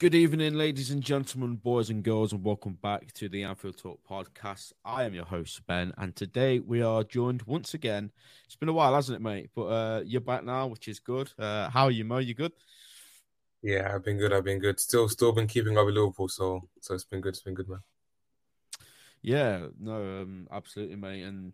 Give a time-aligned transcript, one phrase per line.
[0.00, 4.00] Good evening, ladies and gentlemen, boys and girls, and welcome back to the Anfield Talk
[4.08, 4.72] podcast.
[4.82, 8.10] I am your host, Ben, and today we are joined once again.
[8.46, 9.50] It's been a while, hasn't it, mate?
[9.54, 11.30] But uh, you're back now, which is good.
[11.38, 12.16] Uh, how are you, Mo?
[12.16, 12.52] You good?
[13.60, 14.32] Yeah, I've been good.
[14.32, 14.80] I've been good.
[14.80, 17.34] Still, still been keeping up with Liverpool, so so it's been good.
[17.34, 17.80] It's been good, man.
[19.20, 21.24] Yeah, no, um, absolutely, mate.
[21.24, 21.52] And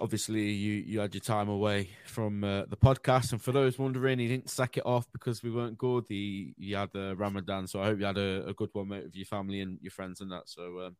[0.00, 3.32] obviously you you had your time away from uh, the podcast.
[3.32, 6.04] And for those wondering he didn't sack it off because we weren't good.
[6.08, 7.66] He, he had a ramadan.
[7.66, 9.90] So i hope you had a, a good one mate with your family and your
[9.90, 10.48] friends and that.
[10.48, 10.96] So um,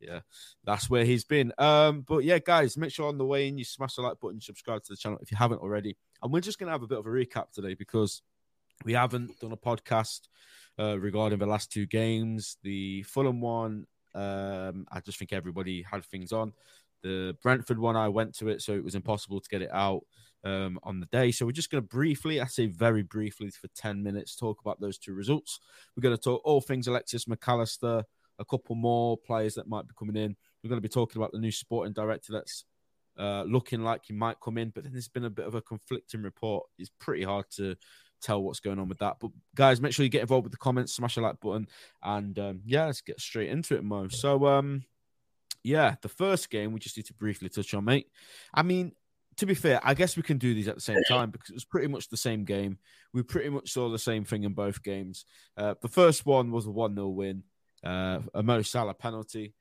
[0.00, 0.20] yeah
[0.64, 1.52] that's where he's been.
[1.58, 4.40] Um, but yeah guys make sure on the way in you smash the like button
[4.40, 5.96] subscribe to the channel if you haven't already.
[6.22, 8.22] And we're just gonna have a bit of a recap today because
[8.84, 10.20] we haven't done a podcast
[10.78, 13.86] uh, regarding the last two games the fulham one.
[14.14, 16.52] Um, i just think everybody had things on
[17.02, 20.02] the Brentford one, I went to it, so it was impossible to get it out
[20.44, 21.30] um, on the day.
[21.32, 24.80] So we're just going to briefly, I say very briefly for 10 minutes, talk about
[24.80, 25.60] those two results.
[25.96, 28.04] We're going to talk all things Alexis Mac Allister,
[28.38, 30.36] a couple more players that might be coming in.
[30.62, 32.64] We're going to be talking about the new sporting director that's
[33.18, 35.62] uh, looking like he might come in, but then there's been a bit of a
[35.62, 36.66] conflicting report.
[36.78, 37.76] It's pretty hard to
[38.22, 39.16] tell what's going on with that.
[39.20, 41.68] But guys, make sure you get involved with the comments, smash the like button,
[42.02, 44.08] and um, yeah, let's get straight into it, Mo.
[44.08, 44.84] So um,
[45.62, 48.08] yeah, the first game we just need to briefly touch on, mate.
[48.52, 48.92] I mean,
[49.36, 51.54] to be fair, I guess we can do these at the same time because it
[51.54, 52.78] was pretty much the same game.
[53.12, 55.24] We pretty much saw the same thing in both games.
[55.56, 57.44] Uh, the first one was a 1 0 win,
[57.84, 59.54] uh, a Mo Salah penalty.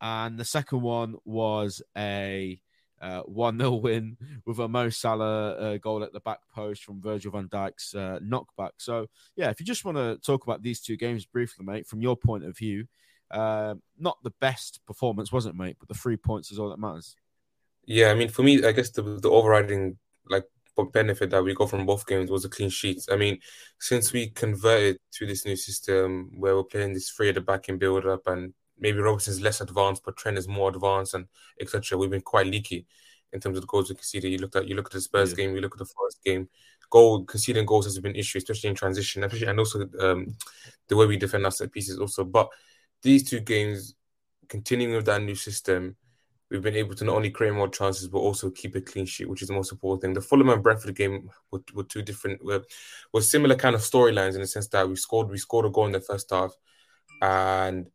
[0.00, 2.60] And the second one was a
[3.00, 7.00] uh, 1 0 win with a Mo Salah uh, goal at the back post from
[7.00, 8.72] Virgil van Dijk's uh, knockback.
[8.78, 12.00] So, yeah, if you just want to talk about these two games briefly, mate, from
[12.00, 12.86] your point of view,
[13.32, 15.76] uh, not the best performance, wasn't it, mate?
[15.78, 17.16] But the three points is all that matters.
[17.84, 19.98] Yeah, I mean, for me, I guess the the overriding
[20.28, 20.44] like
[20.92, 23.08] benefit that we got from both games was the clean sheets.
[23.10, 23.38] I mean,
[23.78, 27.68] since we converted to this new system where we're playing this three at the back
[27.68, 31.26] and build up, and maybe Robertson's less advanced, but Trent is more advanced, and
[31.60, 31.98] etc.
[31.98, 32.86] We've been quite leaky
[33.32, 34.30] in terms of the goals we conceded.
[34.30, 35.36] You look at you look at the Spurs yeah.
[35.36, 36.48] game, you look at the Forest game.
[36.90, 40.36] Goal conceding goals has been an issue, especially in transition, especially and also um,
[40.88, 42.22] the way we defend our set pieces also.
[42.22, 42.48] But
[43.02, 43.94] these two games,
[44.48, 45.96] continuing with that new system,
[46.50, 49.28] we've been able to not only create more chances but also keep a clean sheet,
[49.28, 50.12] which is the most important thing.
[50.12, 52.62] The Fulham and Brentford game were, were two different, were,
[53.12, 55.86] were similar kind of storylines in the sense that we scored we scored a goal
[55.86, 56.52] in the first half,
[57.20, 57.88] and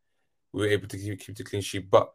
[0.54, 1.90] we were able to keep, keep the clean sheet.
[1.90, 2.12] But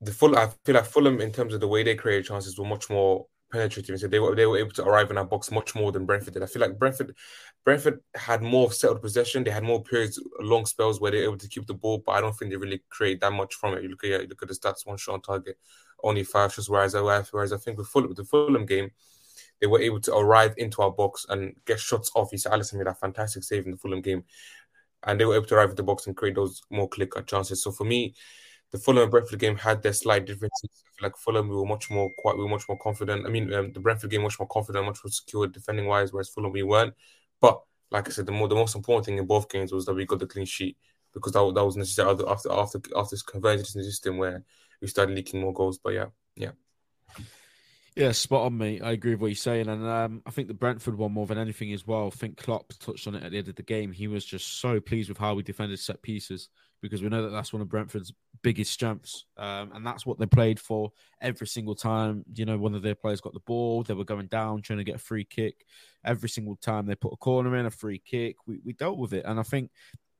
[0.00, 2.64] the full, I feel like Fulham in terms of the way they created chances were
[2.64, 3.98] much more penetrative.
[3.98, 6.34] So they were they were able to arrive in our box much more than Brentford
[6.34, 6.42] did.
[6.42, 7.14] I feel like Brentford
[7.64, 9.44] Brentford had more settled possession.
[9.44, 12.12] They had more periods, long spells where they were able to keep the ball, but
[12.12, 13.82] I don't think they really create that much from it.
[13.82, 15.56] You look at you look at the stats, one shot on target,
[16.02, 16.68] only five shots.
[16.68, 18.90] Whereas whereas I think with Fulham, the Fulham game,
[19.60, 22.30] they were able to arrive into our box and get shots off.
[22.32, 24.24] You saw Alisson made a fantastic save in the Fulham game,
[25.04, 27.62] and they were able to arrive at the box and create those more clicker chances.
[27.62, 28.14] So for me,
[28.74, 30.68] the Fulham and Brentford game had their slight differences.
[31.00, 33.24] like Fulham, we were much more quite, we were much more confident.
[33.24, 36.28] I mean, um, the Brentford game much more confident, much more secure defending wise, whereas
[36.28, 36.92] Fulham we weren't.
[37.40, 39.94] But like I said, the more the most important thing in both games was that
[39.94, 40.76] we got the clean sheet
[41.12, 44.42] because that, that was necessary after after after this convergence in the system where
[44.80, 45.78] we started leaking more goals.
[45.78, 46.50] But yeah, yeah.
[47.94, 48.82] Yeah, spot on, mate.
[48.82, 51.38] I agree with what you're saying, and um, I think the Brentford one more than
[51.38, 52.08] anything as well.
[52.08, 53.92] I think Klopp touched on it at the end of the game.
[53.92, 56.48] He was just so pleased with how we defended set pieces
[56.84, 58.12] because we know that that's one of Brentford's
[58.42, 62.24] biggest strengths, um, and that's what they played for every single time.
[62.34, 64.84] You know, one of their players got the ball, they were going down trying to
[64.84, 65.64] get a free kick.
[66.04, 69.14] Every single time they put a corner in, a free kick, we, we dealt with
[69.14, 69.70] it, and I think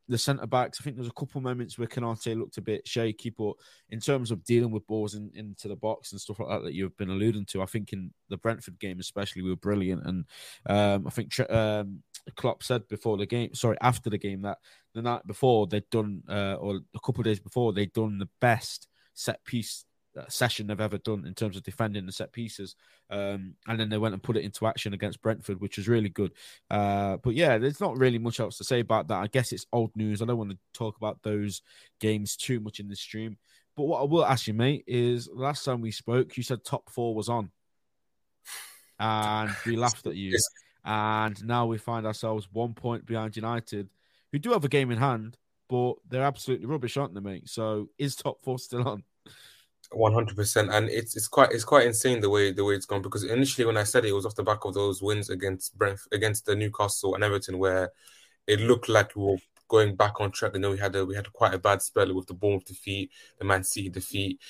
[0.08, 0.78] the centre backs.
[0.80, 3.54] I think there's a couple moments where Konate looked a bit shaky, but
[3.90, 6.74] in terms of dealing with balls in, into the box and stuff like that that
[6.74, 10.06] you've been alluding to, I think in the Brentford game especially we were brilliant.
[10.06, 10.24] And
[10.66, 12.02] um, I think um,
[12.32, 14.58] Klopp said before the game, sorry, after the game that
[14.94, 18.28] the night before they'd done, uh, or a couple of days before they'd done the
[18.40, 19.84] best set piece
[20.28, 22.76] session they've ever done in terms of defending the set pieces.
[23.10, 26.08] Um, and then they went and put it into action against Brentford, which was really
[26.08, 26.32] good.
[26.70, 29.22] Uh, but yeah, there's not really much else to say about that.
[29.22, 30.22] I guess it's old news.
[30.22, 31.62] I don't want to talk about those
[32.00, 33.36] games too much in this stream.
[33.76, 36.90] But what I will ask you, mate, is last time we spoke, you said top
[36.90, 37.50] four was on.
[39.00, 40.30] And we laughed at you.
[40.84, 43.88] And now we find ourselves one point behind United,
[44.32, 45.38] who do have a game in hand,
[45.68, 47.48] but they're absolutely rubbish, aren't they, mate?
[47.48, 49.02] So is top four still on?
[49.92, 52.86] One hundred percent, and it's it's quite it's quite insane the way the way it's
[52.86, 53.02] gone.
[53.02, 55.76] Because initially, when I said it, it was off the back of those wins against
[55.78, 57.90] Brent against the Newcastle and Everton, where
[58.46, 59.36] it looked like we were
[59.68, 60.54] going back on track.
[60.54, 63.10] And then we had a we had quite a bad spell with the Bournemouth defeat,
[63.38, 64.40] the Man City defeat,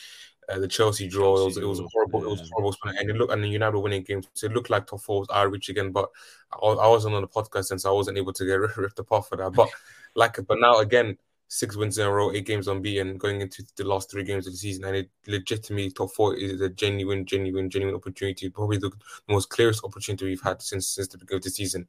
[0.49, 1.37] uh, the Chelsea draw.
[1.37, 2.21] Chelsea it was, it was horrible.
[2.21, 2.27] Yeah.
[2.27, 2.75] It was horrible.
[2.99, 4.29] And it looked and the United winning games.
[4.35, 5.93] So it looked like top four was our reach again.
[5.93, 6.09] But
[6.53, 9.37] I, I wasn't on the podcast since I wasn't able to get ripped apart for
[9.37, 9.53] that.
[9.53, 9.69] But
[10.15, 11.19] like, but now again
[11.49, 14.53] six wins in a row, eight games unbeaten going into the last three games of
[14.53, 18.49] the season, and it legitimately top four is a genuine, genuine, genuine opportunity.
[18.49, 18.91] Probably the
[19.29, 21.87] most clearest opportunity we've had since since the beginning of the season,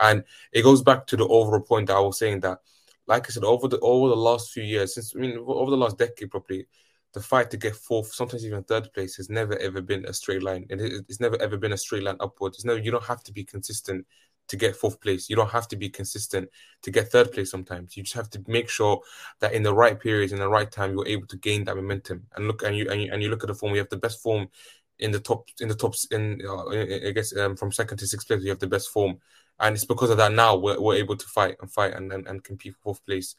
[0.00, 2.60] and it goes back to the overall point that I was saying that,
[3.06, 5.76] like I said, over the over the last few years, since I mean over the
[5.76, 6.66] last decade, probably
[7.16, 10.42] the fight to get fourth, sometimes even third place, has never ever been a straight
[10.42, 10.66] line.
[10.68, 12.58] It, it's never ever been a straight line upwards.
[12.58, 14.06] It's never you don't have to be consistent
[14.48, 15.30] to get fourth place.
[15.30, 16.50] You don't have to be consistent
[16.82, 17.96] to get third place sometimes.
[17.96, 19.00] You just have to make sure
[19.40, 22.26] that in the right periods, in the right time, you're able to gain that momentum.
[22.36, 23.72] And look, and you and you, and you look at the form.
[23.72, 24.48] We have the best form
[24.98, 28.26] in the top in the tops in uh, I guess um, from second to sixth
[28.28, 28.42] place.
[28.42, 29.16] We have the best form,
[29.58, 32.26] and it's because of that now we're, we're able to fight and fight and, and,
[32.26, 33.36] and compete for fourth place.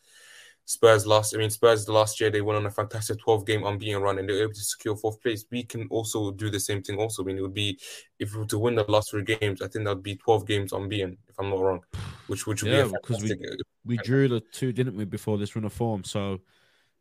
[0.70, 4.02] Spurs last, I mean, Spurs last year they went on a fantastic 12 game unbeaten
[4.02, 5.46] run and they were able to secure fourth place.
[5.50, 7.00] We can also do the same thing.
[7.00, 7.80] Also, I mean, it would be
[8.20, 10.46] if we were to win the last three games, I think that would be 12
[10.46, 11.86] games unbeaten, if I'm not wrong,
[12.28, 13.38] which which would yeah, be because we
[13.86, 16.04] we drew the two, didn't we, before this run of form?
[16.04, 16.42] So,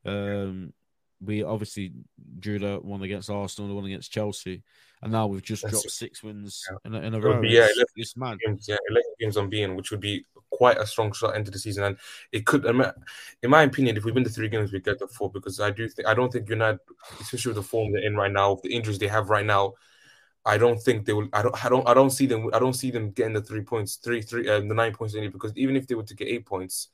[0.04, 0.72] um,
[1.20, 1.92] we obviously
[2.38, 4.62] drew the one against Arsenal, the one against Chelsea,
[5.02, 6.76] and now we've just That's dropped six wins yeah.
[6.84, 7.40] in, a, in a row.
[7.40, 8.38] Be, yeah, 11, it's mad.
[8.46, 11.84] Games, yeah, 11 games unbeaten, which would be quite a strong shot into the season,
[11.84, 11.96] and
[12.32, 15.30] it could, in my opinion, if we win the three games, we get the four
[15.30, 16.80] because I do think I don't think United,
[17.20, 19.74] especially with the form they're in right now, the injuries they have right now,
[20.44, 21.28] I don't think they will.
[21.32, 21.64] I don't.
[21.64, 21.88] I don't.
[21.88, 22.50] I don't see them.
[22.54, 25.28] I don't see them getting the three points, three, three, um, the nine points only
[25.28, 26.88] because even if they were to get eight points,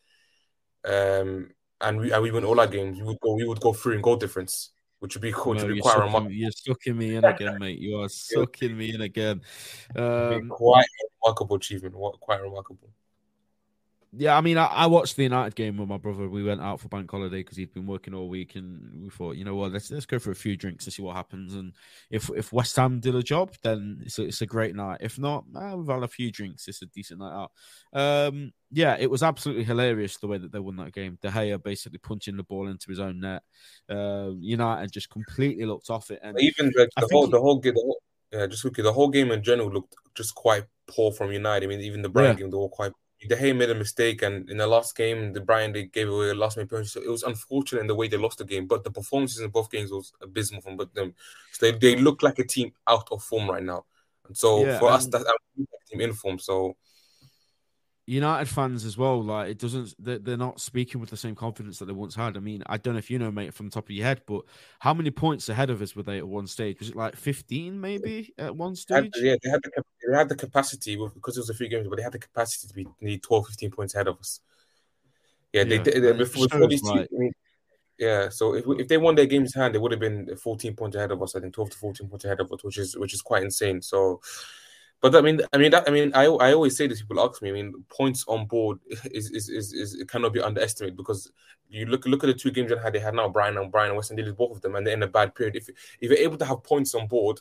[0.84, 1.50] um,
[1.80, 3.34] and we and we win all our games, we would go.
[3.34, 4.70] We would go through in goal difference
[5.02, 6.30] which would be, cool no, be quite sucking.
[6.30, 7.80] You're sucking me in again, mate.
[7.80, 9.40] You are sucking me in again.
[9.96, 11.96] Um, quite a remarkable achievement.
[11.96, 12.88] What quite remarkable
[14.14, 16.28] yeah, I mean, I, I, watched the United game with my brother.
[16.28, 19.36] We went out for bank holiday because he'd been working all week, and we thought,
[19.36, 21.54] you know what, let's let's go for a few drinks and see what happens.
[21.54, 21.72] And
[22.10, 24.98] if if West Ham did a job, then it's a, it's a great night.
[25.00, 26.68] If not, eh, we've had a few drinks.
[26.68, 27.52] It's a decent night out.
[27.94, 31.18] Um, yeah, it was absolutely hilarious the way that they won that game.
[31.22, 33.42] De Gea basically punching the ball into his own net.
[33.88, 37.74] Uh, United just completely looked off it, and even the, the whole the whole game.
[38.30, 41.66] Yeah, just looking the whole game in general looked just quite poor from United.
[41.66, 42.42] I mean, even the Brighton yeah.
[42.42, 42.92] game, they were quite
[43.28, 46.30] De Gea made a mistake, and in the last game, the Brighton they gave away
[46.30, 46.88] a last minute penalty.
[46.88, 49.50] So it was unfortunate in the way they lost the game, but the performances in
[49.50, 51.14] both games was abysmal from both them.
[51.52, 53.84] So they, they look like a team out of form right now,
[54.26, 55.32] and so yeah, for us, that's a
[55.90, 56.38] team in form.
[56.38, 56.76] So
[58.06, 61.84] United fans as well, like it doesn't, they're not speaking with the same confidence that
[61.84, 62.36] they once had.
[62.36, 64.22] I mean, I don't know if you know, mate, from the top of your head,
[64.26, 64.42] but
[64.80, 66.80] how many points ahead of us were they at one stage?
[66.80, 69.12] Was it like 15 maybe at one stage?
[69.16, 71.96] yeah, they had, the, they had the capacity because it was a few games, but
[71.96, 74.40] they had the capacity to be need 12, 15 points ahead of us.
[75.52, 75.68] Yeah, yeah.
[75.68, 77.08] they did before, before these like...
[77.14, 77.32] I mean,
[77.98, 80.96] yeah, so if, if they won their games hand, they would have been 14 points
[80.96, 81.36] ahead of us.
[81.36, 83.80] I think 12 to 14 points ahead of us, which is which is quite insane.
[83.80, 84.20] So
[85.02, 87.00] but I mean, I mean, that, I mean, I, I always say this.
[87.02, 87.50] People ask me.
[87.50, 88.78] I mean, points on board
[89.10, 91.30] is is, is, is it cannot be underestimated because
[91.68, 93.90] you look look at the two games that had they had now, Brighton and Brighton
[93.90, 95.56] and West Indies, both of them, and they're in a bad period.
[95.56, 97.40] If if you're able to have points on board,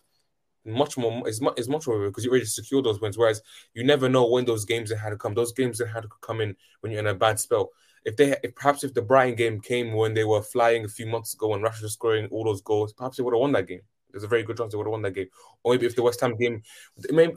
[0.65, 3.17] much more is much is much more because you already secure those wins.
[3.17, 3.43] Whereas
[3.75, 5.35] you never know when those games that had to come.
[5.35, 7.69] Those games that had to come in when you're in a bad spell.
[8.05, 11.05] If they if perhaps if the Brighton game came when they were flying a few
[11.05, 13.67] months ago and Rashford was scoring all those goals, perhaps they would have won that
[13.67, 13.81] game.
[14.11, 15.27] There's a very good chance they would have won that game.
[15.63, 16.63] Or maybe if the West Ham game,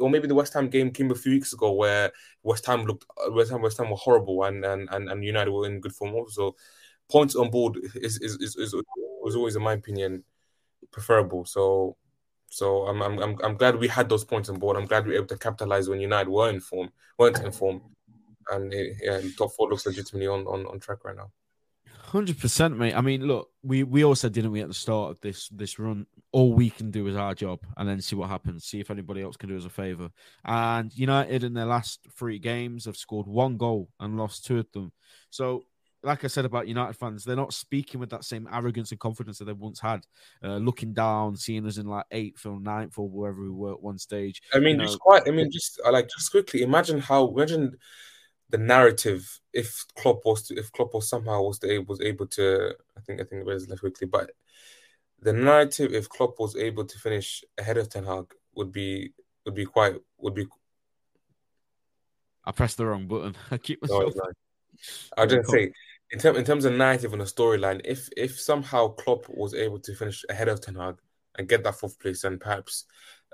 [0.01, 2.13] or maybe the West Ham game came a few weeks ago where
[2.43, 5.67] West Ham looked West Ham West Ham were horrible and and and, and United were
[5.67, 6.15] in good form.
[6.15, 6.57] Also,
[7.11, 8.75] points on board is is, is, is
[9.23, 10.25] was always, in my opinion,
[10.91, 11.45] preferable.
[11.45, 11.97] So.
[12.51, 14.77] So I'm, I'm I'm I'm glad we had those points on board.
[14.77, 17.83] I'm glad we were able to capitalize when United were in form, weren't in form,
[18.49, 21.33] and yeah, top four looks legitimately on, on, on track right now.
[22.15, 22.95] Hundred percent, mate.
[22.95, 25.81] I mean, look, we we all said, didn't we, at the start of this this
[25.81, 28.67] run, all we can do is our job, and then see what happens.
[28.67, 30.11] See if anybody else can do us a favor.
[30.45, 34.71] And United, in their last three games, have scored one goal and lost two of
[34.71, 34.93] them.
[35.31, 35.65] So,
[36.05, 39.39] like I said about United fans, they're not speaking with that same arrogance and confidence
[39.39, 40.07] that they once had,
[40.45, 43.83] uh, looking down, seeing us in like eighth or ninth or wherever we were at
[43.83, 44.41] one stage.
[44.53, 45.27] I mean, you know, just quite.
[45.27, 47.77] I mean, just like just quickly, imagine how imagine
[48.55, 52.73] the narrative if Klopp was to, if Klopp was somehow was to, was able to
[52.97, 54.31] I think I think it was left quickly, but
[55.21, 59.13] the narrative if Klopp was able to finish ahead of Ten Hag would be
[59.45, 60.47] would be quite would be.
[62.45, 63.35] I pressed the wrong button.
[63.51, 64.15] I keep myself.
[64.15, 64.23] No,
[65.19, 65.73] I didn't say
[66.13, 69.81] in, term, in terms of narrative and the storyline, if if somehow Klopp was able
[69.81, 70.99] to finish ahead of Ten Hag
[71.37, 72.85] and get that fourth place, and perhaps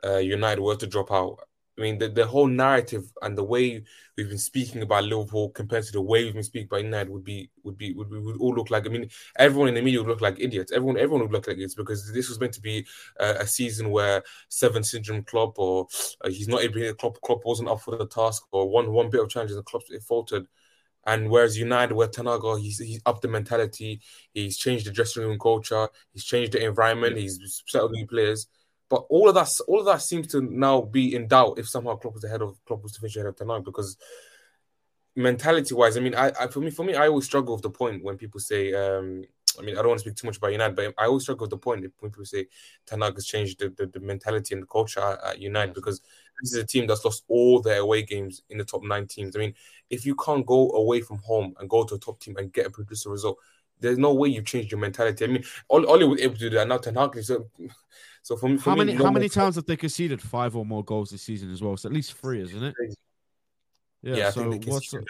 [0.03, 1.41] uh, United were to drop out,
[1.79, 3.83] I mean, the, the whole narrative and the way
[4.17, 7.25] we've been speaking about Liverpool compared to the way we've been speaking about United would
[7.25, 8.87] be would be would, would all look like.
[8.87, 9.09] I mean,
[9.39, 10.73] everyone in the media would look like idiots.
[10.73, 12.87] Everyone everyone would look like idiots because this was meant to be
[13.19, 15.87] a, a season where seven syndrome Klopp or
[16.25, 19.23] uh, he's not able Klopp Klopp wasn't up for the task or one one bit
[19.23, 20.47] of challenges and Klopp faltered.
[21.07, 24.03] And whereas United, where Ten Hag, he's he's upped the mentality,
[24.35, 28.49] he's changed the dressing room culture, he's changed the environment, he's settled new players.
[28.91, 31.95] But all of that, all of that seems to now be in doubt if somehow
[31.95, 33.97] Klopp was ahead of Klopp was to finish ahead of Ten because
[35.15, 37.71] mentality wise, I mean, I, I, for me for me, I always struggle with the
[37.71, 39.23] point when people say, um,
[39.59, 41.45] I mean, I don't want to speak too much about United, but I always struggle
[41.45, 42.47] with the point when people say
[42.85, 46.01] Ten Hag has changed the, the, the, mentality and the culture at, at United because
[46.43, 49.37] this is a team that's lost all their away games in the top nine teams.
[49.37, 49.55] I mean,
[49.89, 52.67] if you can't go away from home and go to a top team and get
[52.67, 53.39] a producer result,
[53.79, 55.25] there's no way you've changed your mentality.
[55.25, 56.69] I mean, all Ole was able to do that.
[56.69, 57.49] Now Ten Hag so
[58.23, 60.85] so for, for how me, many how many times have they conceded five or more
[60.85, 61.75] goals this season as well?
[61.75, 62.75] It's at least three, isn't it?
[64.03, 64.17] Yeah.
[64.17, 65.05] yeah so what's the,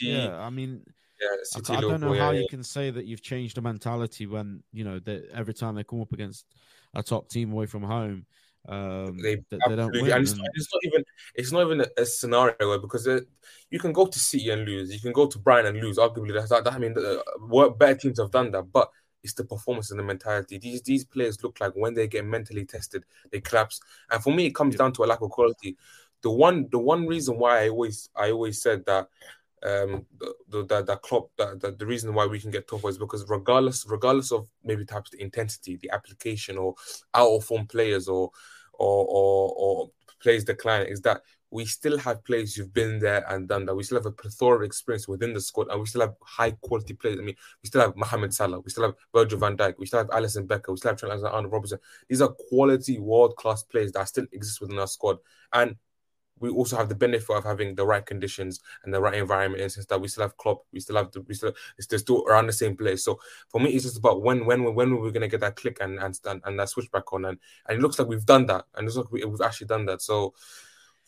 [0.00, 0.38] yeah?
[0.38, 0.82] I mean,
[1.20, 1.28] yeah,
[1.68, 4.84] I, I, don't know how you can say that you've changed the mentality when you
[4.84, 6.46] know that every time they come up against
[6.94, 8.26] a top team away from home,
[8.68, 10.10] um, they, they, they don't win.
[10.10, 11.04] And it's, not, it's, not, even
[11.34, 13.08] it's not even a, a scenario where because
[13.70, 15.98] you can go to City and lose, you can go to Brighton and lose.
[15.98, 18.90] Arguably, that's that, I mean, uh, better teams have done that, but
[19.22, 20.58] it's the performance and the mentality.
[20.58, 23.80] These these players look like when they get mentally tested, they collapse.
[24.10, 25.76] And for me, it comes down to a lack of quality.
[26.22, 29.08] The one the one reason why I always I always said that
[29.64, 32.88] um the the that, that Klopp that, that the reason why we can get tougher
[32.88, 36.74] is because regardless regardless of maybe perhaps the intensity, the application, or
[37.14, 38.30] out of form players, or
[38.72, 41.22] or or, or players decline, is that
[41.52, 43.74] we still have players who've been there and done that.
[43.74, 46.52] We still have a plethora of experience within the squad, and we still have high
[46.52, 47.18] quality players.
[47.18, 50.00] I mean, we still have Mohamed Salah, we still have Virgil van Dijk, we still
[50.00, 51.78] have Alisson Becker, we still have Trent Alexander-Arnold Robertson.
[52.08, 55.18] These are quality world class players that still exist within our squad,
[55.52, 55.76] and
[56.40, 59.62] we also have the benefit of having the right conditions and the right environment.
[59.62, 62.24] In sense that we still have Klopp, we still have the, we still it's still
[62.26, 63.04] around the same place.
[63.04, 65.98] So for me, it's just about when when when we're gonna get that click and
[66.00, 68.88] and and that switch back on, and and it looks like we've done that, and
[68.88, 70.00] it looks like we, we've actually done that.
[70.00, 70.34] So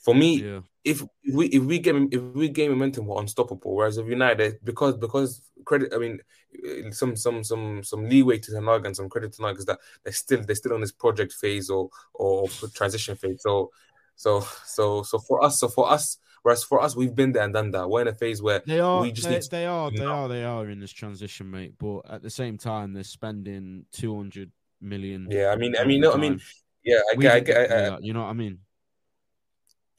[0.05, 0.61] for me, yeah.
[0.85, 3.75] if, we if we get if we gain momentum, we're unstoppable.
[3.75, 6.21] Whereas if United, because because credit, I mean,
[6.63, 9.59] eh, some some some some leeway to Ten Hag and some credit to Ten Hag
[9.59, 13.41] is that they're still they're still on this project phase or or transition phase.
[13.41, 13.71] So
[14.15, 17.55] so so so for us, so for us, whereas for us, we've been there and
[17.55, 17.89] done that.
[17.89, 20.45] We're in a phase where they are we just they, they are they are they
[20.45, 21.77] are in this transition, mate.
[21.79, 25.29] But at the same time, they're spending two hundred million.
[25.31, 26.43] Yeah, I mean, I mean, no, I mean,
[26.85, 28.59] yeah, I get, I get, I, you know what I mean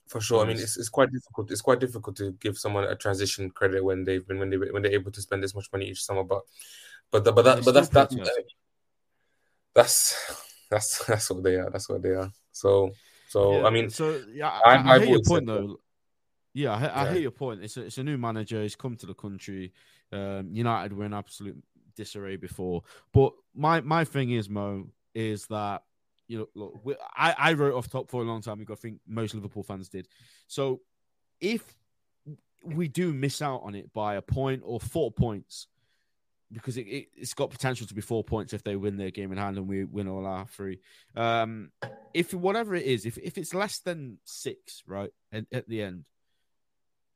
[0.07, 0.43] for sure.
[0.43, 1.51] I mean, it's, it's quite difficult.
[1.51, 4.81] It's quite difficult to give someone a transition credit when they've been when they when
[4.81, 6.23] they're able to spend this much money each summer.
[6.23, 6.41] But
[7.11, 8.11] but the, but that but that's that,
[9.73, 10.15] that's
[10.69, 11.69] that's that's what they are.
[11.69, 12.31] That's what they are.
[12.51, 12.91] So
[13.29, 15.79] so yeah, I mean, so yeah, I, I, I hear your point though.
[16.53, 17.11] Yeah, I, I yeah.
[17.11, 17.63] hear your point.
[17.63, 18.61] It's a, it's a new manager.
[18.61, 19.73] He's come to the country.
[20.13, 21.61] Um, United were in absolute
[21.95, 22.83] disarray before,
[23.13, 25.81] but my my thing is Mo is that
[26.27, 28.73] you know, look, we, I, I wrote off top four a long time ago.
[28.73, 30.07] I think most Liverpool fans did.
[30.47, 30.81] So
[31.39, 31.61] if
[32.63, 35.67] we do miss out on it by a point or four points,
[36.51, 39.31] because it, it, has got potential to be four points if they win their game
[39.31, 40.79] in hand and we win all our three.
[41.15, 41.71] Um,
[42.13, 46.05] if whatever it is, if, if it's less than six, right, at, at the end,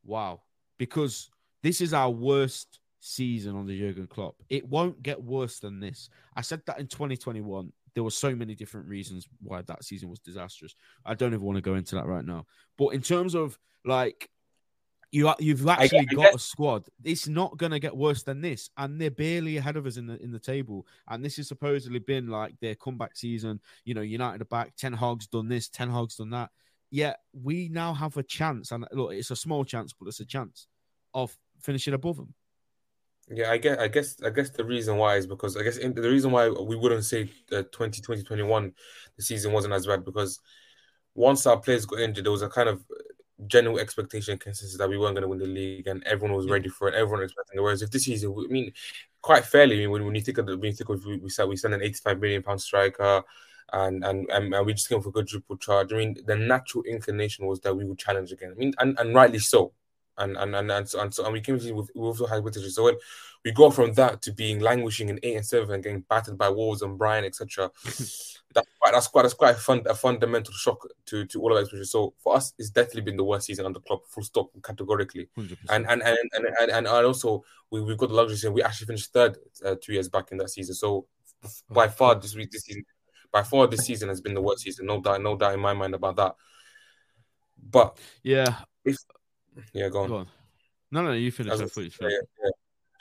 [0.03, 0.41] wow.
[0.77, 1.29] Because
[1.63, 4.35] this is our worst season on the Jurgen Klopp.
[4.49, 6.09] It won't get worse than this.
[6.35, 10.19] I said that in 2021 there were so many different reasons why that season was
[10.19, 10.75] disastrous.
[11.05, 12.45] I don't even want to go into that right now.
[12.77, 14.29] But in terms of like
[15.11, 16.87] you you've actually I got a squad.
[17.03, 20.05] It's not going to get worse than this, and they're barely ahead of us in
[20.05, 20.85] the in the table.
[21.07, 23.59] And this has supposedly been like their comeback season.
[23.85, 24.75] You know, United are back.
[24.75, 25.67] Ten Hag's done this.
[25.69, 26.51] Ten Hag's done that.
[26.91, 30.25] Yet we now have a chance, and look, it's a small chance, but it's a
[30.25, 30.67] chance
[31.13, 32.33] of finishing above them.
[33.31, 35.93] Yeah, I guess I guess I guess the reason why is because I guess in,
[35.93, 38.73] the reason why we wouldn't say uh, 2020 21
[39.17, 40.39] the season wasn't as bad because
[41.13, 42.83] once our players got injured, there was a kind of
[43.47, 46.69] general expectation consensus that we weren't going to win the league and everyone was ready
[46.69, 46.95] for it.
[46.95, 47.61] Everyone was expecting it.
[47.61, 48.73] Whereas if this season, I mean,
[49.21, 51.17] quite fairly, I mean, when, when you think of the, when you think of we,
[51.17, 53.23] we said we sent an 85 million pound striker
[53.71, 55.93] and, and and and we just came for a good triple charge.
[55.93, 58.51] I mean, the natural inclination was that we would challenge again.
[58.51, 59.73] I mean, and, and rightly so
[60.19, 62.41] and and and and, so, and, so, and we came to with we also had
[62.41, 62.73] British.
[62.73, 62.95] So when
[63.45, 66.49] we go from that to being languishing in eight and seven and getting battered by
[66.49, 67.71] Wolves and Brighton, etc.
[67.85, 71.63] that's quite that's quite that's quite a, fun, a fundamental shock to to all of
[71.63, 71.89] us.
[71.89, 75.29] So for us, it's definitely been the worst season under Klopp, full stop, categorically.
[75.69, 78.47] And and, and and and and also we we've got the luxury.
[78.47, 80.75] And we actually finished third uh, two years back in that season.
[80.75, 81.05] So
[81.69, 82.83] by far this week this season
[83.31, 84.87] by far this season has been the worst season.
[84.87, 86.35] No doubt, no doubt in my mind about that.
[87.69, 88.97] But yeah, if
[89.73, 90.09] yeah, go on.
[90.09, 90.27] Go on.
[90.91, 91.53] No, no, you finish.
[91.53, 92.49] I yeah, yeah.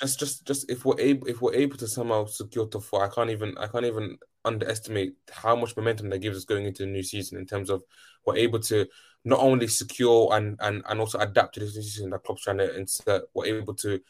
[0.00, 3.08] Just, just, just if we're able, if we're able to somehow secure top four, I
[3.08, 6.90] can't even, I can't even underestimate how much momentum that gives us going into the
[6.90, 7.82] new season in terms of
[8.24, 8.86] we're able to
[9.24, 12.58] not only secure and and and also adapt to this new season that club's trying
[12.58, 13.24] to insert.
[13.34, 14.00] We're able to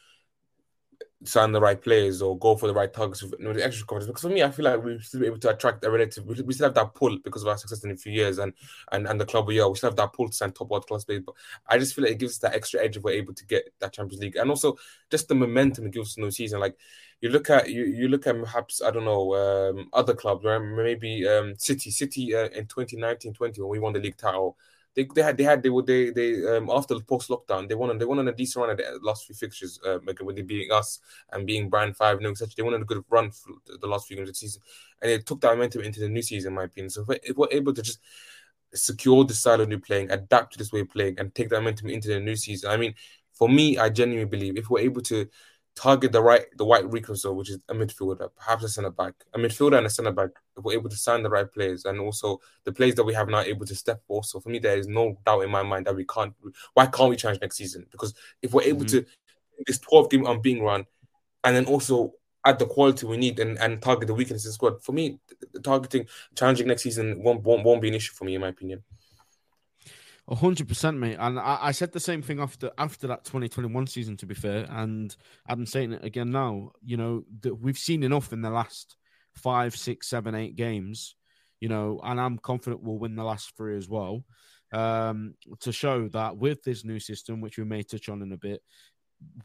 [1.25, 4.07] sign the right players or go for the right targets with, with extra confidence.
[4.07, 6.25] Because for me, I feel like we still be able to attract a relative.
[6.25, 8.53] We, we still have that pull because of our success in a few years and
[8.91, 9.69] and, and the club we are.
[9.69, 11.23] We still have that pull to sign top world class players.
[11.25, 11.35] But
[11.67, 13.73] I just feel like it gives us that extra edge if we're able to get
[13.79, 14.77] that Champions League and also
[15.09, 16.59] just the momentum it gives us in the season.
[16.59, 16.77] Like
[17.21, 20.59] you look at you you look at perhaps I don't know um, other clubs, right?
[20.59, 24.57] Maybe um, City, City uh, in 2019-20 when we won the league title
[24.95, 27.75] they, they had they had they were they they um after the post lockdown they
[27.75, 30.35] won on they won on a decent run at the last few fixtures uh, when
[30.35, 30.99] they being us
[31.31, 34.07] and being brand five and such they won on a good run for the last
[34.07, 34.61] few games of the season.
[35.01, 36.89] And it took that momentum into the new season in my opinion.
[36.89, 37.99] So if we're able to just
[38.73, 41.57] secure the style of new playing adapt to this way of playing and take that
[41.59, 42.93] momentum into the new season I mean
[43.33, 45.27] for me I genuinely believe if we're able to
[45.75, 49.39] target the right the white reconcile, which is a midfielder, perhaps a centre back, a
[49.39, 50.29] midfielder and a centre back.
[50.57, 53.29] If we're able to sign the right players, and also the players that we have
[53.29, 54.01] now able to step.
[54.07, 56.33] Also, for me, there is no doubt in my mind that we can't.
[56.73, 57.85] Why can't we change next season?
[57.91, 58.99] Because if we're able mm-hmm.
[58.99, 59.05] to
[59.65, 60.85] this 12 game on being run,
[61.43, 62.13] and then also
[62.45, 64.81] add the quality we need and, and target the weaknesses squad.
[64.83, 65.19] For me,
[65.63, 68.83] targeting challenging next season won't, won't won't be an issue for me, in my opinion
[70.35, 71.17] hundred percent, mate.
[71.19, 74.65] And I, I, said the same thing after after that 2021 season, to be fair.
[74.69, 75.15] And
[75.47, 76.71] I'm saying it again now.
[76.83, 78.95] You know that we've seen enough in the last
[79.35, 81.15] five, six, seven, eight games.
[81.59, 84.23] You know, and I'm confident we'll win the last three as well.
[84.71, 88.37] Um, to show that with this new system, which we may touch on in a
[88.37, 88.61] bit,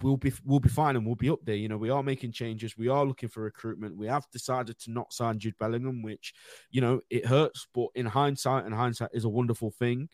[0.03, 1.57] we'll be we'll be fine and we'll be up there.
[1.57, 2.76] You know, we are making changes.
[2.76, 3.97] We are looking for recruitment.
[3.97, 6.35] We have decided to not sign Jude Bellingham, which
[6.71, 10.09] you know it hurts, but in hindsight, and hindsight is a wonderful thing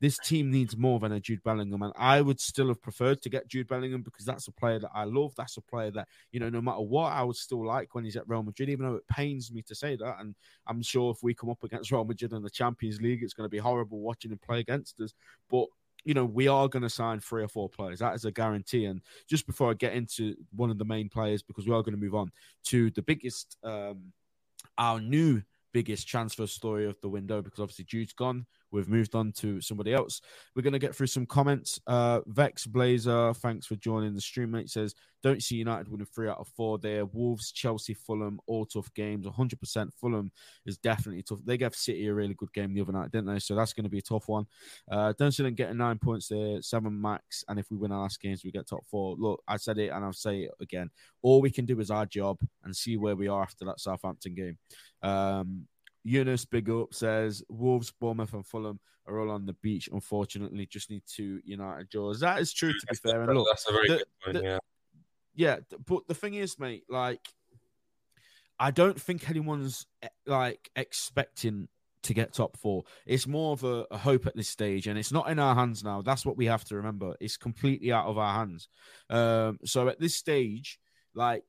[0.00, 1.82] this team needs more than a Jude Bellingham.
[1.82, 4.90] And I would still have preferred to get Jude Bellingham because that's a player that
[4.94, 5.34] I love.
[5.36, 8.16] That's a player that, you know, no matter what, I would still like when he's
[8.16, 10.16] at Real Madrid, even though it pains me to say that.
[10.20, 10.34] And
[10.66, 13.46] I'm sure if we come up against Real Madrid in the Champions League, it's going
[13.46, 15.14] to be horrible watching him play against us.
[15.50, 15.66] But
[16.04, 17.98] you know, we are going to sign three or four players.
[17.98, 18.84] That is a guarantee.
[18.86, 21.94] And just before I get into one of the main players, because we are going
[21.94, 22.30] to move on
[22.66, 24.12] to the biggest, um,
[24.78, 28.46] our new biggest transfer story of the window, because obviously Jude's gone.
[28.70, 30.20] We've moved on to somebody else.
[30.54, 31.80] We're going to get through some comments.
[31.86, 34.70] Uh, Vex Blazer, thanks for joining the stream, mate.
[34.70, 37.06] Says, Don't see United winning three out of four there.
[37.06, 39.26] Wolves, Chelsea, Fulham, all tough games.
[39.26, 40.30] 100% Fulham
[40.66, 41.38] is definitely tough.
[41.44, 43.38] They gave City a really good game the other night, didn't they?
[43.38, 44.46] So that's going to be a tough one.
[44.90, 47.44] Uh, don't see them getting nine points there, seven max.
[47.48, 49.16] And if we win our last games, we get top four.
[49.18, 50.90] Look, I said it and I'll say it again.
[51.22, 54.34] All we can do is our job and see where we are after that Southampton
[54.34, 54.58] game.
[55.02, 55.66] Um,
[56.04, 59.88] Eunice Big Up says Wolves, Bournemouth, and Fulham are all on the beach.
[59.92, 62.20] Unfortunately, just need to United draws.
[62.20, 63.22] That is true, to be fair.
[63.22, 64.36] And look, that's a very the, good point.
[64.36, 64.58] The, yeah,
[65.34, 65.56] yeah.
[65.86, 67.26] But the thing is, mate, like,
[68.58, 71.68] I don't think anyone's eh, like expecting
[72.02, 72.84] to get top four.
[73.06, 75.82] It's more of a, a, hope at this stage, and it's not in our hands
[75.82, 76.02] now.
[76.02, 77.14] That's what we have to remember.
[77.20, 78.68] It's completely out of our hands.
[79.10, 80.78] Um, so at this stage,
[81.14, 81.44] like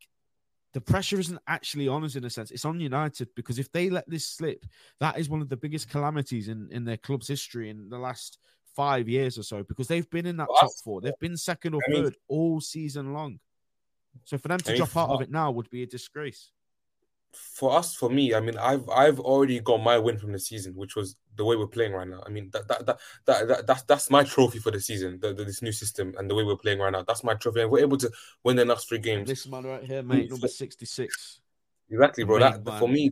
[0.73, 2.51] the pressure isn't actually on us in a sense.
[2.51, 4.65] It's on United because if they let this slip,
[4.99, 8.37] that is one of the biggest calamities in, in their club's history in the last
[8.75, 11.01] five years or so because they've been in that well, top four.
[11.01, 13.39] They've been second or I third mean, all season long.
[14.25, 16.51] So for them to I mean, drop out of it now would be a disgrace
[17.33, 20.73] for us, for me, I mean, I've I've already got my win from the season,
[20.75, 22.23] which was the way we're playing right now.
[22.25, 25.33] I mean, that that that, that, that that's that's my trophy for the season, the,
[25.33, 27.03] the, this new system and the way we're playing right now.
[27.03, 27.61] That's my trophy.
[27.61, 28.11] And we're able to
[28.43, 29.27] win the next three games.
[29.27, 31.41] This man right here, mate, number sixty six.
[31.89, 32.39] Exactly, bro.
[32.39, 33.11] That, for me,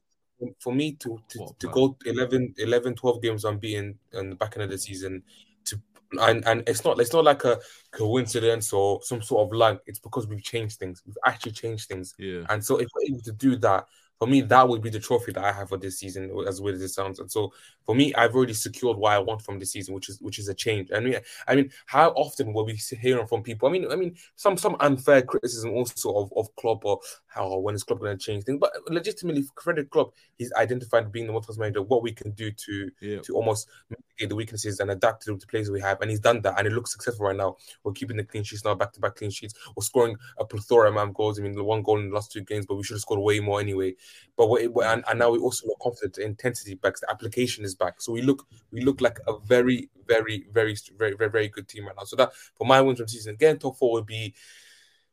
[0.59, 4.55] for me to to, what, to go 11, 11, 12 games unbeaten in the back
[4.55, 5.23] end of the season
[5.65, 5.81] to
[6.21, 7.59] and and it's not it's not like a
[7.91, 9.81] coincidence or some sort of luck.
[9.87, 11.01] It's because we've changed things.
[11.05, 12.13] We've actually changed things.
[12.17, 12.43] Yeah.
[12.49, 13.87] And so if we're able to do that
[14.19, 16.75] for me, that would be the trophy that I have for this season, as weird
[16.75, 17.19] as it sounds.
[17.19, 17.53] And so
[17.85, 20.47] for me, I've already secured what I want from this season, which is which is
[20.47, 20.89] a change.
[20.93, 21.15] I mean,
[21.47, 23.69] I mean, how often will we hearing from people?
[23.69, 27.75] I mean, I mean, some some unfair criticism also of, of Klopp or how when
[27.75, 31.47] is Klopp going to change things, but legitimately, credit Klopp, he's identified being the most
[31.57, 33.19] manager what we can do to yeah.
[33.19, 36.41] to almost mitigate the weaknesses and adapt to the players we have, and he's done
[36.41, 37.55] that, and it looks successful right now.
[37.83, 39.53] We're keeping the clean sheets now, back to back clean sheets.
[39.75, 41.39] We're scoring a plethora of goals.
[41.39, 43.21] I mean, the one goal in the last two games, but we should have scored
[43.21, 43.95] way more anyway.
[44.35, 45.45] But we and, and now we mm-hmm.
[45.45, 46.15] also look confident.
[46.15, 48.01] The intensity back, the application is back.
[48.01, 51.85] So we look we look like a very very very very very very good team
[51.85, 52.03] right now.
[52.03, 54.33] So that for my wins from season, again top four would be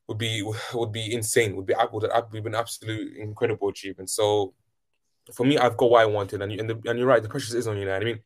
[0.09, 1.57] would be would be insane.
[1.57, 4.11] Would be would have been an absolute incredible achievement.
[4.11, 4.55] So
[5.33, 7.23] for me, I've got what I wanted, and you, and, the, and you're right.
[7.23, 7.97] The pressure is on you now.
[7.97, 8.21] I mean,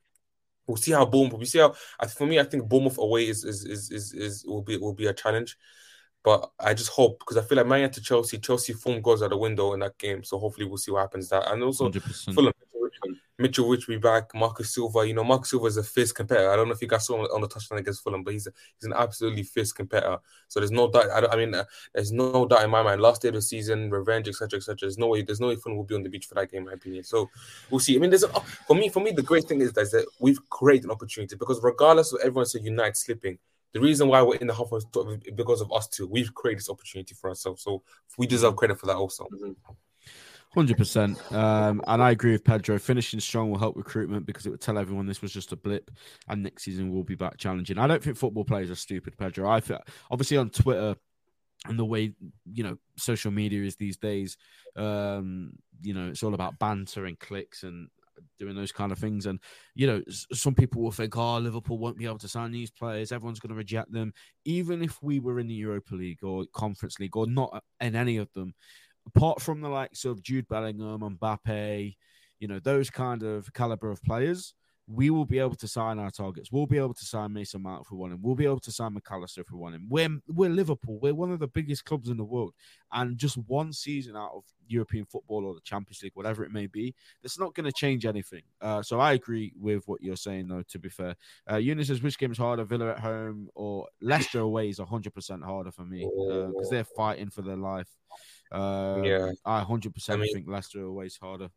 [0.66, 1.38] we'll see how Bournemouth.
[1.38, 1.74] We see how.
[2.09, 5.07] For me, I think Bournemouth away is is is is, is will be will be
[5.07, 5.57] a challenge.
[6.24, 9.31] But I just hope because I feel like Man United Chelsea, Chelsea form goes out
[9.31, 10.24] the window in that game.
[10.24, 11.50] So hopefully we'll see what happens that.
[11.50, 12.35] And also 100%.
[12.35, 12.52] Fulham,
[13.40, 15.07] Mitrović will be back, Marco Silva.
[15.07, 16.50] You know, Marco Silva is a fierce competitor.
[16.50, 18.48] I don't know if you guys saw him on the touchdown against Fulham, but he's
[18.48, 20.18] a, he's an absolutely fierce competitor.
[20.48, 21.09] So there's no doubt.
[21.11, 23.00] I, I mean, uh, there's no doubt in my mind.
[23.00, 24.76] Last day of the season, revenge, etc., etc.
[24.81, 25.22] There's no way.
[25.22, 27.04] There's no way Fulham will be on the beach for that game, in my opinion.
[27.04, 27.31] So
[27.70, 27.94] we'll see.
[27.94, 28.28] I mean, there's a,
[28.66, 28.88] for me.
[28.88, 32.12] For me, the great thing is that, is that we've created an opportunity because regardless
[32.12, 33.38] of everyone saying United slipping,
[33.72, 34.87] the reason why we're in the half is
[35.35, 36.07] because of us too.
[36.07, 37.83] We've created this opportunity for ourselves, so
[38.16, 39.26] we deserve credit for that also.
[40.54, 42.78] Hundred um, percent, and I agree with Pedro.
[42.78, 45.90] Finishing strong will help recruitment because it would tell everyone this was just a blip,
[46.28, 47.78] and next season we'll be back challenging.
[47.78, 49.50] I don't think football players are stupid, Pedro.
[49.50, 50.96] I feel, obviously on Twitter
[51.66, 52.14] and the way
[52.52, 54.37] you know social media is these days,
[54.76, 55.52] um,
[55.83, 57.88] you know, it's all about banter and clicks and
[58.38, 59.26] doing those kind of things.
[59.26, 59.40] And
[59.74, 63.12] you know, some people will think, "Oh, Liverpool won't be able to sign these players.
[63.12, 64.12] Everyone's going to reject them."
[64.44, 68.16] Even if we were in the Europa League or Conference League or not in any
[68.16, 68.54] of them,
[69.07, 71.96] apart from the likes of Jude Bellingham, and Mbappe,
[72.40, 74.54] you know, those kind of caliber of players,
[74.90, 76.51] we will be able to sign our targets.
[76.51, 78.20] We'll be able to sign Mason Mount if we want him.
[78.22, 79.87] We'll be able to sign Mac Allister if we want him.
[79.88, 80.98] We're, we're Liverpool.
[80.98, 82.55] We're one of the biggest clubs in the world.
[82.90, 86.66] And just one season out of European football or the Champions League, whatever it may
[86.66, 88.42] be, that's not going to change anything.
[88.62, 91.16] Uh, so I agree with what you're saying, though, to be fair.
[91.51, 95.44] Uh, Eunice says, which game is harder, Villa at home or Leicester away is 100%
[95.44, 97.90] harder for me because uh, they're fighting for their life.
[98.51, 99.33] Uh, yeah.
[99.44, 101.51] I 100% I mean, think Leicester away is harder.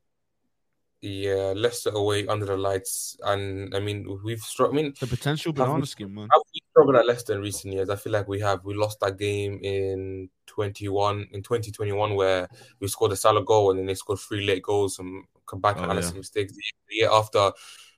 [1.03, 4.77] Yeah, Leicester away under the lights, and I mean we've struggled.
[4.77, 6.27] I mean the potential banana skin, man.
[6.31, 7.89] Have we struggled at Leicester in recent years?
[7.89, 8.63] I feel like we have.
[8.63, 12.47] We lost that game in twenty one in twenty twenty one where
[12.79, 15.77] we scored a Salah goal and then they scored three late goals and come back
[15.79, 16.11] oh, and yeah.
[16.11, 16.53] mistakes.
[16.53, 16.61] The
[16.91, 17.51] year after,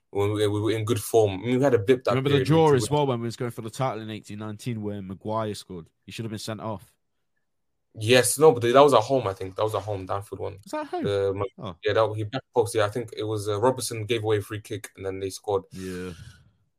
[0.08, 1.78] when we, we, were in good form, I mean, we had a.
[1.78, 4.38] That remember the draw as well when we was going for the title in eighteen
[4.38, 5.90] nineteen where Maguire scored.
[6.06, 6.93] He should have been sent off.
[7.96, 9.28] Yes, no, but that was at home.
[9.28, 10.58] I think that was a home Danford one.
[10.64, 11.06] Was that home?
[11.06, 11.76] Uh, oh.
[11.84, 12.74] Yeah, that he back post.
[12.74, 15.30] Yeah, I think it was uh, Robertson gave away a free kick and then they
[15.30, 15.62] scored.
[15.70, 16.10] Yeah,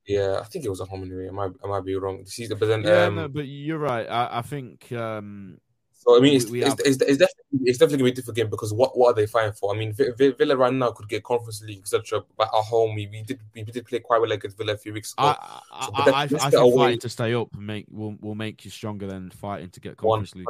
[0.06, 1.30] yeah, I think it was a home anyway.
[1.30, 2.26] I might, I might be wrong.
[2.26, 4.06] Season, but then, yeah, um, no, but you're right.
[4.06, 4.92] I, I think.
[4.92, 5.60] um
[5.94, 8.16] so I mean, it's, we, we it's, it's, it's, definitely it's definitely gonna be a
[8.16, 9.74] different game because what what are they fighting for?
[9.74, 12.22] I mean, Villa right now could get Conference League etc.
[12.38, 14.94] But at home, we, we did we did play quite well against Villa a few
[14.94, 15.34] weeks ago.
[15.40, 18.66] I I, so, I, I, I think fighting to stay up make will will make
[18.66, 20.46] you stronger than fighting to get Conference League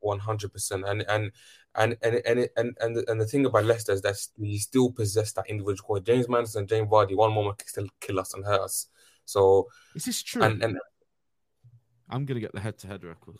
[0.00, 0.84] one hundred percent.
[0.86, 1.32] And and
[1.74, 4.90] and and and and and the, and the thing about Leicester is that he still
[4.90, 6.12] possess that individual quality.
[6.12, 8.88] James Maddison, James Vardy, one moment can still kill us and hurt us.
[9.24, 10.42] So This is this true?
[10.42, 10.78] And, and
[12.08, 13.36] I'm gonna get the head-to-head record.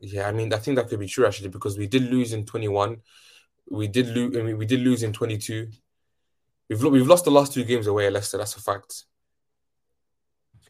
[0.00, 2.44] Yeah, I mean, I think that could be true actually because we did lose in
[2.44, 2.96] 21.
[3.70, 4.36] We did lose.
[4.36, 5.68] I mean, we did lose in 22.
[6.68, 8.38] We've we've lost the last two games away at Leicester.
[8.38, 9.04] That's a fact.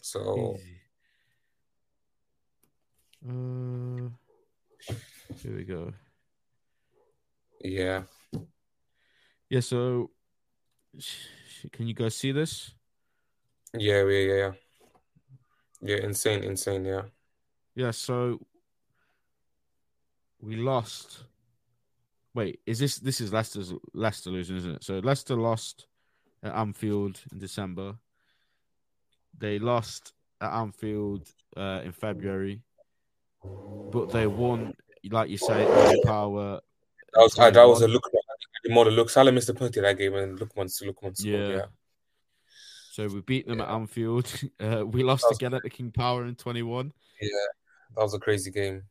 [0.02, 0.56] So.
[3.28, 3.89] Uh,
[5.42, 5.92] here we go.
[7.62, 8.02] Yeah.
[9.48, 9.60] Yeah.
[9.60, 10.10] So,
[11.72, 12.72] can you guys see this?
[13.72, 14.52] Yeah, yeah, yeah, yeah.
[15.82, 16.84] Yeah, insane, insane.
[16.84, 17.02] Yeah.
[17.74, 17.90] Yeah.
[17.90, 18.40] So
[20.40, 21.24] we lost.
[22.34, 24.84] Wait, is this this is Leicester's Leicester losing, isn't it?
[24.84, 25.86] So Leicester lost
[26.42, 27.96] at Anfield in December.
[29.36, 32.62] They lost at Anfield uh, in February,
[33.42, 34.74] but they won
[35.10, 36.60] like you say, power.
[37.12, 38.04] That was, that was a look
[38.68, 39.10] more the look.
[39.10, 41.24] Salah missed the penalty that game, and look once look once.
[41.24, 41.48] Yeah.
[41.48, 41.64] yeah.
[42.92, 43.64] So we beat them yeah.
[43.64, 44.32] at Anfield.
[44.60, 46.92] Uh, we lost was, again at the King Power in 21.
[47.20, 47.28] Yeah,
[47.96, 48.82] that was a crazy game.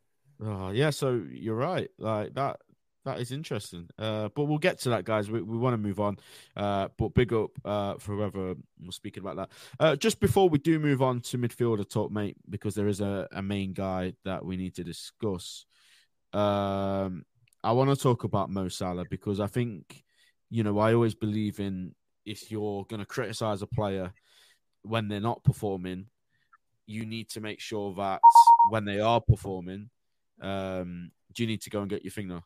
[0.44, 1.90] Oh, yeah, so you're right.
[2.00, 2.60] Like that
[3.06, 3.88] that is interesting.
[3.98, 5.30] Uh, but we'll get to that, guys.
[5.30, 6.18] We, we want to move on.
[6.56, 9.50] Uh, but big up uh, for whoever was speaking about that.
[9.80, 13.28] Uh, just before we do move on to midfielder talk, mate, because there is a,
[13.32, 15.66] a main guy that we need to discuss.
[16.34, 17.26] Um,
[17.64, 20.04] I want to talk about Mo Salah because I think,
[20.50, 21.94] you know, I always believe in
[22.26, 24.14] if you're going to criticize a player
[24.84, 26.06] when they're not performing,
[26.86, 28.22] you need to make sure that
[28.72, 29.90] when they are performing,
[30.42, 32.42] um, do you need to go and get your finger?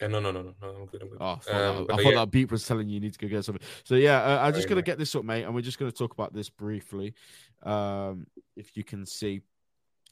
[0.00, 0.68] Yeah, no, no, no, no, no.
[0.68, 1.02] I'm good.
[1.02, 1.18] I'm good.
[1.20, 2.20] Oh, I thought, Um, that, I thought yeah.
[2.20, 3.64] that beep was telling you you need to go get something.
[3.84, 5.92] So yeah, uh, I'm just Right, gonna get this up, mate, and we're just gonna
[5.92, 7.14] talk about this briefly.
[7.62, 9.42] Um, if you can see,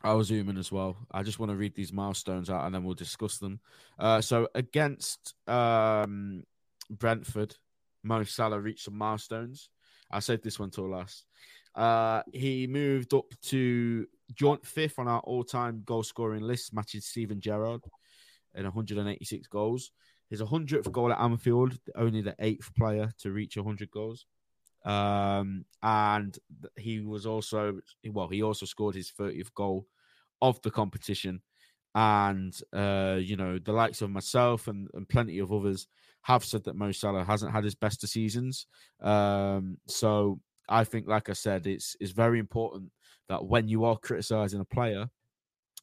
[0.04, 0.96] I'll zoom in as well.
[1.10, 3.60] I just want to read these milestones out, and then we'll discuss them.
[3.98, 6.44] Uh, so against um
[6.90, 7.56] Brentford,
[8.02, 9.68] Mo Salah reached some milestones.
[10.10, 11.24] I saved this one till last.
[11.74, 17.40] Uh, he moved up to joint fifth on our all-time goal scoring list, matching Steven
[17.40, 17.82] Gerrard
[18.54, 19.90] in 186 goals.
[20.28, 24.26] His 100th goal at Anfield, only the eighth player to reach 100 goals.
[24.84, 26.36] Um, and
[26.76, 29.86] he was also, well, he also scored his 30th goal
[30.42, 31.40] of the competition.
[31.94, 35.88] And, uh, you know, the likes of myself and, and plenty of others
[36.22, 38.66] have said that Mo Salah hasn't had his best of seasons.
[39.00, 42.90] Um, so I think, like I said, it's, it's very important
[43.28, 45.08] that when you are criticizing a player,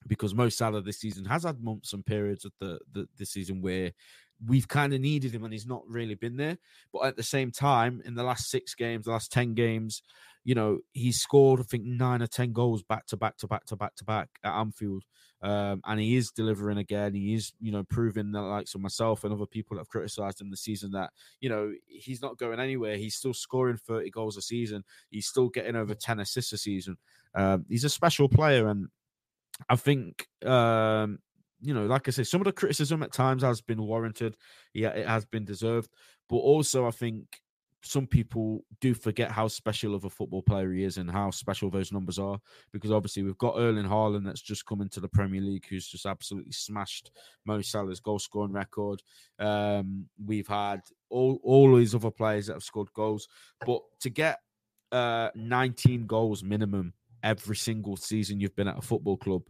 [0.08, 3.62] because Mo Salah this season has had months and periods of the, the this season
[3.62, 3.92] where
[4.48, 6.58] we've kind of needed him and he's not really been there.
[6.94, 10.02] But at the same time, in the last six games, the last ten games,
[10.50, 13.66] you know, he scored I think nine or ten goals back to back to back
[13.66, 15.04] to back to back at Anfield,
[15.44, 17.14] um, and he is delivering again.
[17.14, 20.42] He is, you know, proving that likes of myself and other people that have criticised
[20.42, 22.98] him this season that you know he's not going anywhere.
[22.98, 24.84] He's still scoring thirty goals a season.
[25.12, 26.98] He's still getting over ten assists a season.
[27.36, 28.88] Um, he's a special player, and
[29.70, 31.20] I think um,
[31.62, 34.36] you know, like I say, some of the criticism at times has been warranted.
[34.74, 35.92] Yeah, it has been deserved.
[36.28, 37.26] But also I think
[37.82, 41.70] some people do forget how special of a football player he is and how special
[41.70, 42.40] those numbers are.
[42.74, 46.06] Because obviously we've got Erling Haaland that's just come into the Premier League, who's just
[46.06, 47.12] absolutely smashed
[47.46, 49.02] Mo Salah's goal scoring record.
[49.40, 53.28] Um, we've had all all these other players that have scored goals,
[53.66, 54.40] but to get
[54.92, 59.44] uh 19 goals minimum every single season you've been at a football club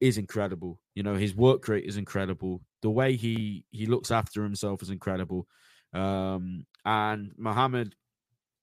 [0.00, 0.80] is incredible.
[0.94, 2.60] You know, his work rate is incredible.
[2.82, 5.46] The way he he looks after himself is incredible.
[5.92, 7.94] Um, and Mohammed,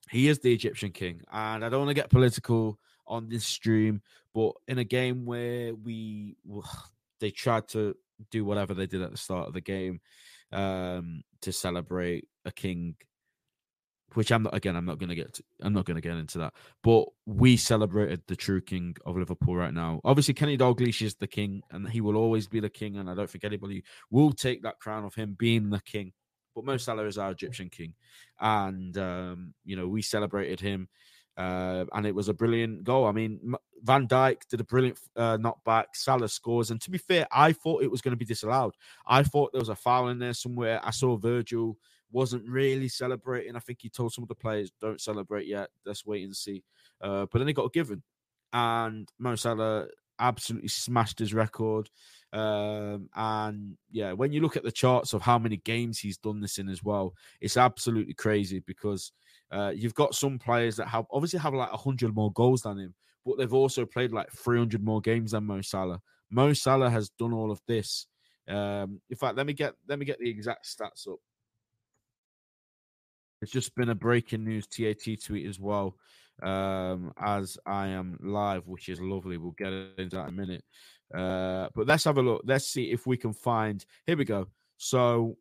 [0.10, 1.22] he is the Egyptian king.
[1.32, 4.02] And I don't want to get political on this stream,
[4.34, 6.36] but in a game where we
[7.20, 7.96] they tried to
[8.32, 10.00] do whatever they did at the start of the game
[10.52, 12.96] um, to celebrate a king
[14.14, 14.76] which I'm not again.
[14.76, 15.34] I'm not going to get.
[15.36, 16.54] To, I'm not going to get into that.
[16.84, 20.02] But we celebrated the true king of Liverpool right now.
[20.04, 22.98] Obviously, Kenny Dalglish is the king, and he will always be the king.
[22.98, 26.14] And I don't think anybody will take that crown of him being the king.
[26.60, 27.94] But Mo Salah is our Egyptian king,
[28.38, 30.90] and um, you know we celebrated him,
[31.38, 33.06] uh, and it was a brilliant goal.
[33.06, 35.86] I mean, Van Dijk did a brilliant uh, knockback.
[35.94, 38.76] Salah scores, and to be fair, I thought it was going to be disallowed.
[39.08, 40.82] I thought there was a foul in there somewhere.
[40.84, 41.78] I saw Virgil
[42.12, 43.56] wasn't really celebrating.
[43.56, 45.70] I think he told some of the players, "Don't celebrate yet.
[45.86, 46.66] Let's wait and see."
[47.00, 48.04] Uh, but then he got a given,
[48.52, 49.88] and Mo Salah
[50.20, 51.90] absolutely smashed his record.
[52.32, 56.42] Um, and yeah, when you look at the charts of how many games he's done
[56.42, 59.12] this in as well, it's absolutely crazy because
[59.52, 62.94] uh, you've got some players that have obviously have like hundred more goals than him,
[63.26, 66.02] but they've also played like three hundred more games than Mo Salah.
[66.30, 68.06] Mo Salah has done all of this.
[68.48, 71.20] Um, in fact, let me get let me get the exact stats up.
[73.42, 75.96] It's just been a breaking news TAT tweet as well,
[76.44, 79.38] um, as I am live, which is lovely.
[79.38, 80.64] We'll get into that in a minute.
[81.14, 82.42] Uh, but let's have a look.
[82.46, 83.84] Let's see if we can find.
[84.06, 84.48] Here we go.
[84.78, 85.38] So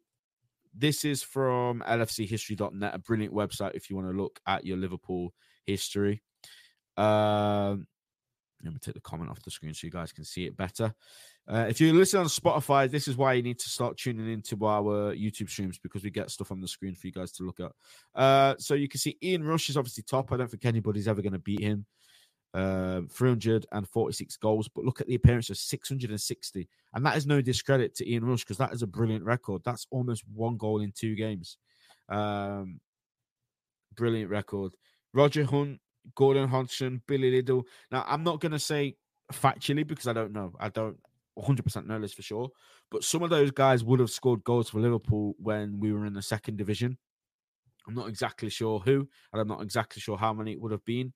[0.75, 5.33] this is from lfchistory.net, a brilliant website if you want to look at your Liverpool
[5.67, 6.23] history.
[6.97, 7.87] Um,
[8.65, 10.95] let me take the comment off the screen so you guys can see it better.
[11.49, 14.63] Uh, if you listen on Spotify, this is why you need to start tuning into
[14.67, 17.59] our YouTube streams because we get stuff on the screen for you guys to look
[17.59, 17.73] at.
[18.15, 20.31] Uh, so you can see Ian Rush is obviously top.
[20.31, 21.87] I don't think anybody's ever going to beat him.
[22.53, 27.95] Uh, 346 goals, but look at the appearance of 660, and that is no discredit
[27.95, 29.63] to Ian Rush because that is a brilliant record.
[29.65, 31.57] That's almost one goal in two games.
[32.09, 32.81] Um,
[33.95, 34.73] brilliant record.
[35.15, 35.81] Roger Hunt,
[36.15, 37.65] Gordon Hodgson, Billy Liddell.
[37.91, 38.97] Now, I'm not going to say
[39.33, 40.55] factually because I don't know.
[40.59, 40.99] I don't
[41.39, 42.51] 100% know this for sure.
[42.91, 46.15] But some of those guys would have scored goals for Liverpool when we were in
[46.15, 46.99] the second division.
[47.87, 50.85] I'm not exactly sure who, and I'm not exactly sure how many it would have
[50.85, 51.13] been.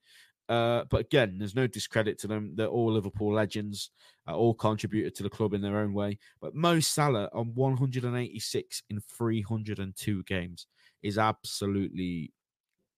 [0.49, 2.53] Uh, but again, there's no discredit to them.
[2.55, 3.91] They're all Liverpool legends,
[4.29, 6.19] uh, all contributed to the club in their own way.
[6.41, 10.67] But Mo Salah on 186 in 302 games
[11.03, 12.33] is absolutely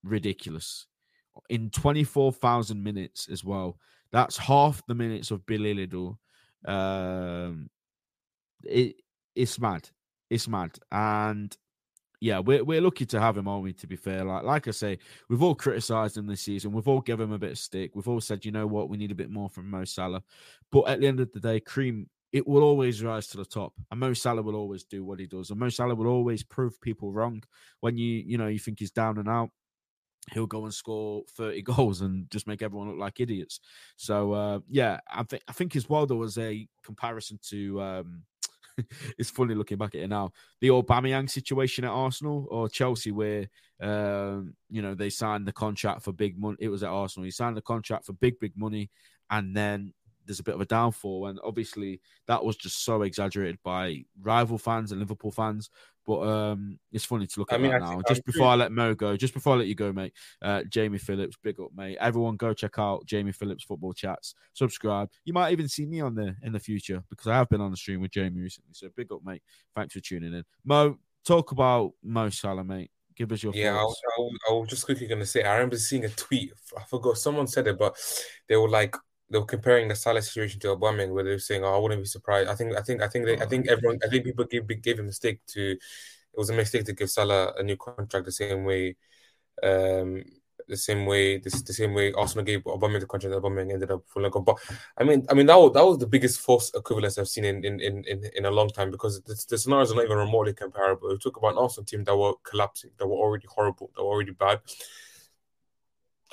[0.02, 0.86] ridiculous.
[1.48, 3.78] In 24,000 minutes as well.
[4.12, 6.18] That's half the minutes of Billy Liddell.
[6.64, 7.70] Um,
[8.64, 8.96] it
[9.34, 9.88] it's mad.
[10.30, 10.78] It's mad.
[10.90, 11.56] And
[12.20, 13.72] yeah, we're we're lucky to have him, aren't we?
[13.74, 14.98] To be fair, like like I say,
[15.28, 16.72] we've all criticised him this season.
[16.72, 17.90] We've all given him a bit of stick.
[17.94, 20.22] We've all said, you know what, we need a bit more from Mo Salah.
[20.72, 23.72] But at the end of the day, Cream it will always rise to the top.
[23.92, 25.50] And Mo Salah will always do what he does.
[25.50, 27.44] And Mo Salah will always prove people wrong
[27.78, 29.50] when you, you know, you think he's down and out.
[30.32, 33.60] He'll go and score 30 goals and just make everyone look like idiots.
[33.96, 38.22] So uh, yeah, I think I think as well there was a comparison to um,
[39.18, 40.32] it's funny looking back at it now.
[40.60, 43.48] The Aubameyang situation at Arsenal or Chelsea, where
[43.80, 46.56] um, you know they signed the contract for big money.
[46.60, 47.24] It was at Arsenal.
[47.24, 48.90] He signed the contract for big, big money,
[49.30, 49.92] and then
[50.24, 51.26] there's a bit of a downfall.
[51.26, 55.70] And obviously, that was just so exaggerated by rival fans and Liverpool fans.
[56.06, 58.02] But um, it's funny to look at I mean, that now.
[58.06, 60.98] Just before I let Mo go, just before I let you go, mate, uh, Jamie
[60.98, 61.96] Phillips, big up, mate.
[61.98, 64.34] Everyone go check out Jamie Phillips Football Chats.
[64.52, 65.08] Subscribe.
[65.24, 67.70] You might even see me on there in the future because I have been on
[67.70, 68.72] the stream with Jamie recently.
[68.72, 69.42] So big up, mate.
[69.74, 70.44] Thanks for tuning in.
[70.64, 72.90] Mo, talk about Mo Salah, mate.
[73.16, 73.78] Give us your yeah.
[73.78, 75.44] I was, I, was, I was just quickly going to say.
[75.44, 76.52] I remember seeing a tweet.
[76.76, 77.96] I forgot someone said it, but
[78.48, 78.94] they were like,
[79.34, 82.00] they were comparing the Salah situation to Aubameyang, where they were saying, "Oh, I wouldn't
[82.00, 84.44] be surprised." I think, I think, I think, they, I think everyone, I think people
[84.44, 85.72] gave gave a mistake to.
[85.72, 88.96] It was a mistake to give Salah a new contract the same way,
[89.60, 90.22] um,
[90.68, 93.34] the same way, this the same way Arsenal gave Aubameyang the contract.
[93.34, 94.44] Aubameyang ended up falling off.
[94.44, 94.58] But
[94.96, 97.64] I mean, I mean that was, that was the biggest false equivalence I've seen in
[97.64, 98.04] in in,
[98.36, 101.08] in a long time because the, the scenarios are not even remotely comparable.
[101.08, 104.10] We talk about an Arsenal team that were collapsing, that were already horrible, that were
[104.10, 104.60] already bad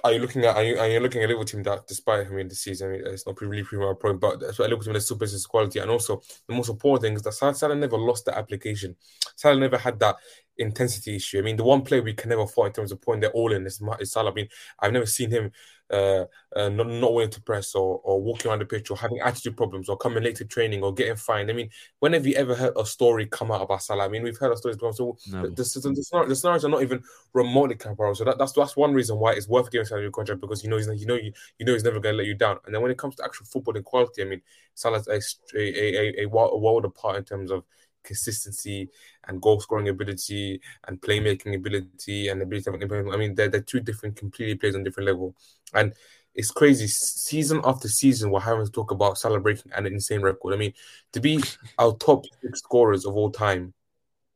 [0.04, 2.28] are you looking at are you, are you looking at a Liverpool team that despite
[2.28, 4.84] I mean the season I mean, it's not really pretty my point but a Liverpool
[4.84, 5.80] team that's still business quality.
[5.80, 8.96] And also the most important thing is that Salah never lost the application.
[9.36, 10.16] Salah never had that
[10.58, 11.40] intensity issue.
[11.40, 13.52] I mean the one player we can never fight in terms of putting their all
[13.54, 14.32] in is, is Salah.
[14.32, 14.48] I mean
[14.80, 15.52] I've never seen him
[15.92, 16.26] uh,
[16.56, 19.58] uh, not, not willing to press or, or walking around the pitch or having attitude
[19.58, 21.50] problems or coming late to training or getting fined.
[21.50, 24.06] I mean, when have you ever heard a story come out about Salah?
[24.06, 24.94] I mean, we've heard stories before.
[24.94, 25.44] So no.
[25.44, 28.16] the, the, the, the, scenarios are not even remotely comparable.
[28.16, 30.70] So that, that's that's one reason why it's worth giving Salah a contract because you
[30.70, 32.58] know he's you know you, you know he's never going to let you down.
[32.66, 34.42] And then when it comes to actual football and quality, I mean,
[34.74, 35.20] Salah's a
[35.58, 37.64] a, a, a, world apart in terms of
[38.04, 38.90] consistency
[39.28, 43.80] and goal scoring ability and playmaking ability and ability of I mean, they're, they're two
[43.80, 45.36] different, completely plays on different level.
[45.74, 45.94] And
[46.34, 46.88] it's crazy.
[46.88, 50.54] Season after season, we're having to talk about celebrating an insane record.
[50.54, 50.74] I mean,
[51.14, 51.42] to be
[51.78, 53.74] our top six scorers of all time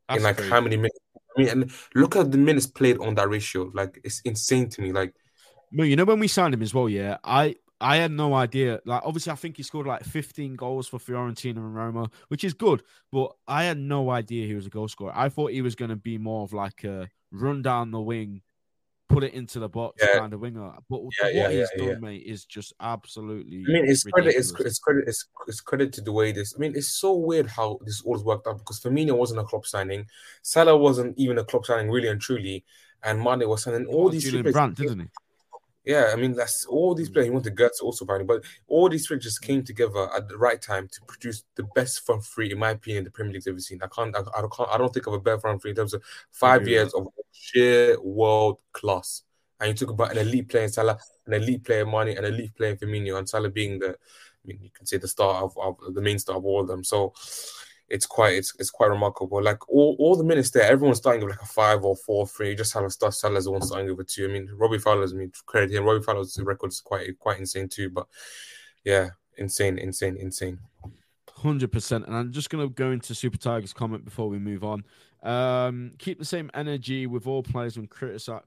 [0.07, 0.51] That's in like crazy.
[0.51, 0.99] how many minutes?
[1.15, 3.71] I mean, and look at the minutes played on that ratio.
[3.73, 4.91] Like, it's insane to me.
[4.91, 5.13] Like,
[5.71, 8.79] you know, when we signed him as well, yeah, I I had no idea.
[8.85, 12.53] Like, obviously, I think he scored like 15 goals for Fiorentina and Roma, which is
[12.53, 12.83] good.
[13.11, 15.11] But I had no idea he was a goal scorer.
[15.13, 18.41] I thought he was going to be more of like a run down the wing,
[19.09, 20.19] put it into the box yeah.
[20.19, 20.71] kind of winger.
[20.89, 23.65] But yeah, what yeah, he's done, mate, is just absolutely.
[23.67, 24.35] I mean, it's credit.
[24.35, 25.03] It's, it's credit.
[25.07, 26.53] It's, it's credit to the way this.
[26.55, 29.65] I mean, it's so weird how this all worked out because Firmino wasn't a club
[29.65, 30.05] signing,
[30.41, 32.63] Salah wasn't even a club signing, really and truly,
[33.03, 34.23] and Mane was signing all oh, these.
[34.23, 35.07] Julian Brandt, didn't he?
[35.85, 37.27] Yeah, I mean that's all these players.
[37.27, 40.87] He wanted Götze also apparently, but all these just came together at the right time
[40.87, 43.79] to produce the best front three, in my opinion, the Premier League's ever seen.
[43.83, 45.93] I can't, I, I don't, I don't think of a better front three in terms
[45.93, 49.21] of five years of sheer world class.
[49.59, 52.33] And you talk about an elite player in Salah, an elite player Mane, and an
[52.33, 55.43] elite player in Firmino, and Salah being the, I mean, you can say the star
[55.43, 56.83] of, of the main star of all of them.
[56.83, 57.13] So
[57.87, 59.41] it's quite it's it's quite remarkable.
[59.41, 62.49] Like all, all the minutes there, everyone's starting with like a five or four three.
[62.49, 64.25] You just have a star Salah's one starting over two.
[64.25, 65.85] I mean, Robbie Fowler's I mean credit him.
[65.85, 67.89] Robbie Fowler's record is quite quite insane too.
[67.89, 68.07] But
[68.83, 70.59] yeah, insane, insane, insane.
[71.29, 72.05] Hundred percent.
[72.07, 74.83] And I'm just gonna go into Super Tiger's comment before we move on.
[75.21, 77.87] Um, keep the same energy with all players when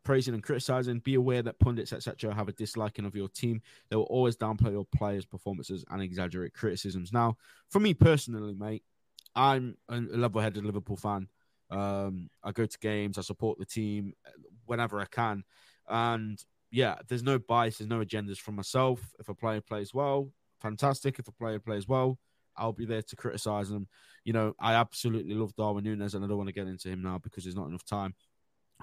[0.04, 1.00] praising and criticizing.
[1.00, 3.60] Be aware that pundits, etc., have a disliking of your team.
[3.88, 7.12] They will always downplay your players' performances and exaggerate criticisms.
[7.12, 7.36] Now,
[7.68, 8.84] for me personally, mate,
[9.34, 11.28] I'm a level-headed Liverpool fan.
[11.70, 14.14] Um, I go to games, I support the team
[14.66, 15.44] whenever I can,
[15.88, 19.00] and yeah, there's no bias, there's no agendas from myself.
[19.18, 21.18] If a player plays well, fantastic.
[21.18, 22.18] If a player plays well,
[22.56, 23.88] I'll be there to criticize them.
[24.24, 27.02] You know, I absolutely love Darwin Nunez, and I don't want to get into him
[27.02, 28.14] now because there's not enough time.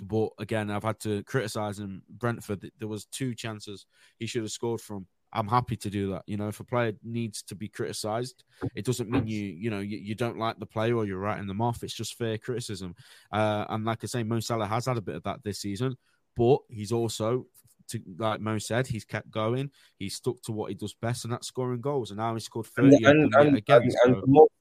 [0.03, 2.03] But again, I've had to criticize him.
[2.09, 3.85] Brentford, there was two chances
[4.17, 5.07] he should have scored from.
[5.35, 6.23] I'm happy to do that.
[6.27, 8.43] You know, if a player needs to be criticized,
[8.73, 11.47] it doesn't mean you, you know, you, you don't like the player or you're writing
[11.47, 11.83] them off.
[11.83, 12.95] It's just fair criticism.
[13.31, 15.97] Uh, and like I say, Mo Salah has had a bit of that this season,
[16.37, 17.45] but he's also,
[17.89, 19.69] to, like Mo said, he's kept going.
[19.97, 22.11] He's stuck to what he does best, and that's scoring goals.
[22.11, 23.81] And now he's scored 30 and, and, and, again.
[23.83, 24.21] And, so.
[24.21, 24.51] the, most,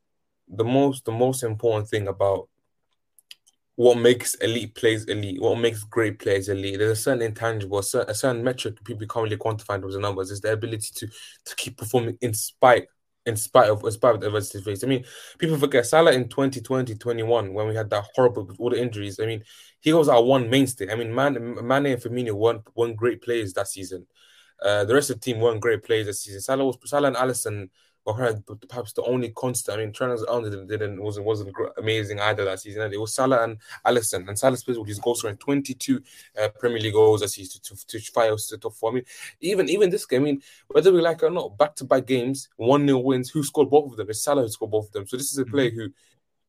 [0.48, 2.48] the most, the most important thing about
[3.76, 6.78] what makes elite players elite, what makes great players elite.
[6.78, 9.96] There's a certain intangible, a certain, a certain metric people can't really quantify in terms
[9.96, 10.30] of numbers.
[10.30, 12.86] Is the ability to to keep performing in spite
[13.26, 14.84] in spite of in spite of the adversity faced.
[14.84, 15.04] I mean,
[15.38, 19.18] people forget Salah in 2020, 21, when we had that horrible all the injuries.
[19.18, 19.42] I mean,
[19.80, 20.90] he was our one mainstay.
[20.90, 21.34] I mean, Man,
[21.66, 24.06] Mane and Firmino weren't one great players that season.
[24.62, 26.40] Uh, the rest of the team weren't great players this season.
[26.40, 27.70] Salah was Salah and
[28.06, 28.38] Were
[28.68, 29.78] perhaps the only constant.
[29.78, 32.92] I mean, Trent Alexander didn't wasn't wasn't amazing either that season.
[32.92, 36.02] It was Salah and Alisson, and Salah plays with his goal scoring 22
[36.42, 38.90] uh, Premier League goals as he's to, to, to us to top four.
[38.90, 39.04] I mean,
[39.40, 40.20] even even this game.
[40.20, 43.30] I mean, whether we like it or not, back to back games, one 0 wins.
[43.30, 44.10] Who scored both of them?
[44.10, 45.06] It's Salah who scored both of them.
[45.06, 45.80] So this is a player mm-hmm.
[45.80, 45.92] who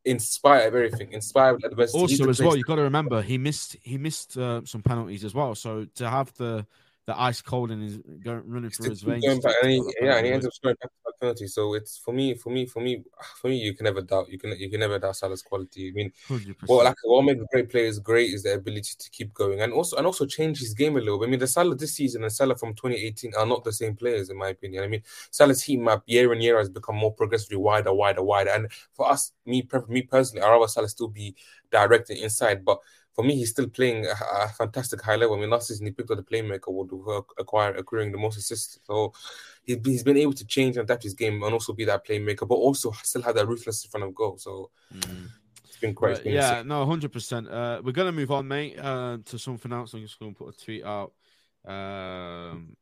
[0.04, 1.98] inspired everything, inspired adversity.
[1.98, 5.34] Also, as well, you've got to remember he missed he missed uh, some penalties as
[5.34, 5.54] well.
[5.54, 6.66] So to have the
[7.06, 9.24] the ice cold and is going running through his veins.
[9.38, 10.76] Back, and he, yeah, and he ends up scoring
[11.18, 11.46] penalty.
[11.46, 13.02] So it's for me, for me, for me,
[13.36, 13.56] for me.
[13.56, 14.30] You can never doubt.
[14.30, 15.88] You can you can never doubt Salah's quality.
[15.88, 16.54] I mean, 100%.
[16.66, 19.96] what like what makes great players great is their ability to keep going and also
[19.96, 21.26] and also change his game a little bit.
[21.26, 24.30] I mean, the Salah this season and Salah from 2018 are not the same players
[24.30, 24.84] in my opinion.
[24.84, 28.50] I mean, Salah's heat map year and year has become more progressively wider, wider, wider.
[28.50, 31.34] And for us, me, me personally, I'd rather Salah still be
[31.70, 32.78] direct and inside, but
[33.16, 34.10] for me, he's still playing a,
[34.44, 35.36] a, fantastic high level.
[35.36, 36.90] I mean, last season he picked up the playmaker award
[37.38, 38.78] acquire acquiring the most assists.
[38.84, 39.14] So
[39.64, 42.46] he, he's been able to change and adapt his game and also be that playmaker,
[42.46, 44.36] but also still have that ruthless in front of goal.
[44.36, 45.28] So mm.
[45.64, 46.22] it's been quite.
[46.22, 47.48] Been yeah, no, hundred percent.
[47.48, 49.94] Uh, we're gonna move on, mate, uh, to something else.
[49.94, 51.14] I'm just gonna put a tweet out.
[51.64, 52.76] Um,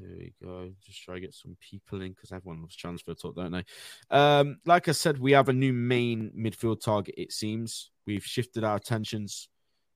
[0.00, 0.72] here we go.
[0.84, 3.64] Just try to get some people in because everyone loves transfer talk, don't they?
[4.10, 7.14] Um, like I said, we have a new main midfield target.
[7.16, 9.48] It seems we've shifted our attentions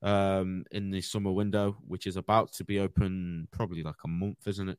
[0.03, 4.47] um, in the summer window, which is about to be open probably like a month,
[4.47, 4.79] isn't it?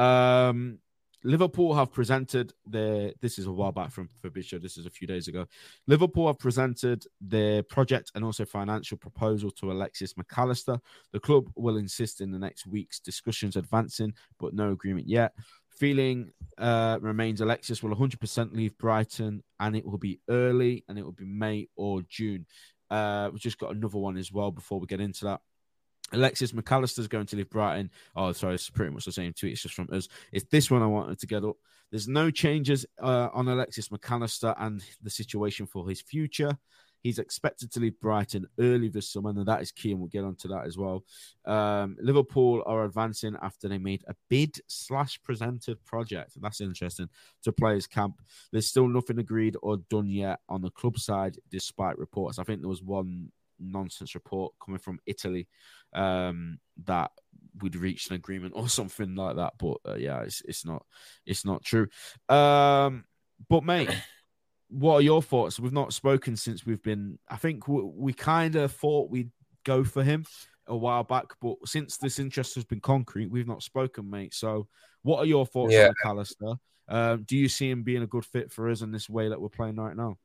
[0.00, 0.78] Um,
[1.24, 3.12] Liverpool have presented their.
[3.20, 4.58] This is a while back from Fabrizio.
[4.58, 5.46] This is a few days ago.
[5.86, 10.80] Liverpool have presented their project and also financial proposal to Alexis Mac Allister.
[11.12, 15.32] The club will insist in the next week's discussions advancing, but no agreement yet.
[15.68, 21.04] Feeling uh, remains Alexis will 100% leave Brighton, and it will be early, and it
[21.04, 22.46] will be May or June.
[22.92, 25.40] Uh, we've just got another one as well before we get into that.
[26.12, 27.90] Alexis Mac Allister's going to leave Brighton.
[28.14, 29.52] Oh, sorry, it's pretty much the same tweet.
[29.52, 30.08] It's just from us.
[30.30, 31.56] It's this one I wanted to get up.
[31.90, 36.58] There's no changes uh, on Alexis Mac Allister and the situation for his future.
[37.02, 40.24] He's expected to leave Brighton early this summer, and that is key, and we'll get
[40.24, 41.04] onto that as well.
[41.44, 47.08] Um, Liverpool are advancing after they made a bid slash presented project, and that's interesting
[47.42, 48.20] to players' camp.
[48.52, 52.38] There's still nothing agreed or done yet on the club side, despite reports.
[52.38, 55.48] I think there was one nonsense report coming from Italy
[55.92, 57.10] um, that
[57.60, 59.54] we'd reached an agreement or something like that.
[59.58, 60.84] But uh, yeah, it's it's not
[61.26, 61.88] it's not true.
[62.28, 63.04] Um,
[63.48, 63.90] but mate,
[64.72, 65.60] what are your thoughts?
[65.60, 67.18] We've not spoken since we've been.
[67.28, 69.30] I think we, we kind of thought we'd
[69.64, 70.24] go for him
[70.66, 74.32] a while back, but since this interest has been concrete, we've not spoken, mate.
[74.32, 74.68] So,
[75.02, 75.82] what are your thoughts yeah.
[75.82, 76.54] on Mac Allister?
[76.88, 79.40] Um, do you see him being a good fit for us in this way that
[79.40, 80.16] we're playing right now?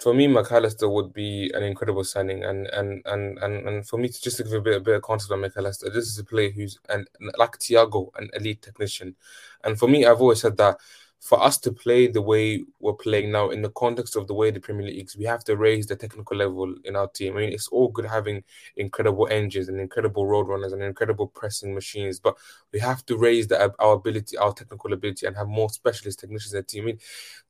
[0.00, 3.98] For me, Mac Allister would be an incredible signing, and and and and, and for
[3.98, 6.06] me to just to give a bit, a bit of context on Mac Allister, this
[6.06, 7.06] is a player who's an
[7.38, 9.14] like Thiago, an elite technician,
[9.62, 10.78] and for me, I've always said that
[11.26, 14.52] for us to play the way we're playing now in the context of the way
[14.52, 17.36] the Premier League is, we have to raise the technical level in our team.
[17.36, 18.44] I mean, it's all good having
[18.76, 22.36] incredible engines and incredible road runners and incredible pressing machines, but
[22.72, 26.54] we have to raise the, our ability, our technical ability, and have more specialist technicians
[26.54, 26.84] in the team.
[26.84, 26.98] I mean,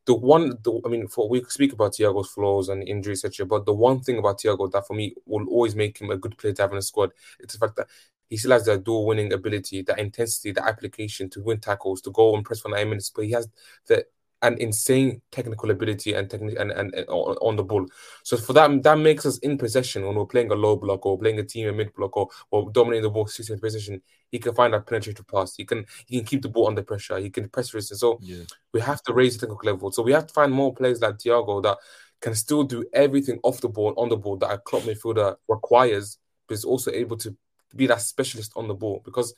[0.07, 3.45] the one, the, I mean, for we speak about Thiago's flaws and injuries, etc.
[3.45, 6.39] But the one thing about Thiago that for me will always make him a good
[6.39, 7.11] player to have in a squad,
[7.41, 7.89] it's the fact that
[8.29, 12.11] he still has that duel winning ability, that intensity, that application to win tackles, to
[12.11, 13.11] go and press for nine minutes.
[13.11, 13.49] But he has
[13.87, 14.05] the
[14.43, 17.87] an insane technical ability and technique and, and, and, on the ball.
[18.23, 21.19] So for that, that makes us in possession when we're playing a low block or
[21.19, 24.03] playing a team in mid block or, or dominating the ball 60 position.
[24.31, 25.57] He can find that penetrative pass.
[25.57, 27.19] He can he can keep the ball under pressure.
[27.19, 28.01] He can press resist.
[28.01, 28.43] So yeah.
[28.73, 29.91] we have to raise the technical level.
[29.91, 31.79] So we have to find more players like Thiago that
[32.21, 36.19] can still do everything off the ball, on the ball that a club midfielder requires,
[36.49, 37.37] but is also able to
[37.75, 39.35] be that specialist on the ball because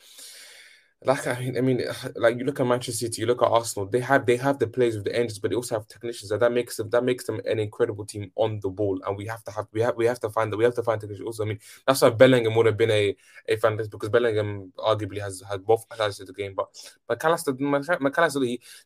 [1.05, 1.83] like I mean, I mean,
[2.17, 3.87] like you look at Manchester City, you look at Arsenal.
[3.87, 6.43] They have they have the players with the engines, but they also have technicians, and
[6.43, 9.01] that makes them that makes them an incredible team on the ball.
[9.07, 10.83] And we have to have we have we have to find that we have to
[10.83, 11.45] find technicians also.
[11.45, 13.17] I mean, that's why Bellingham would have been a
[13.49, 16.55] a fantastic because Bellingham arguably has had both sides of the game.
[16.55, 16.69] But
[17.09, 18.41] Mac Allister, Mac Allister,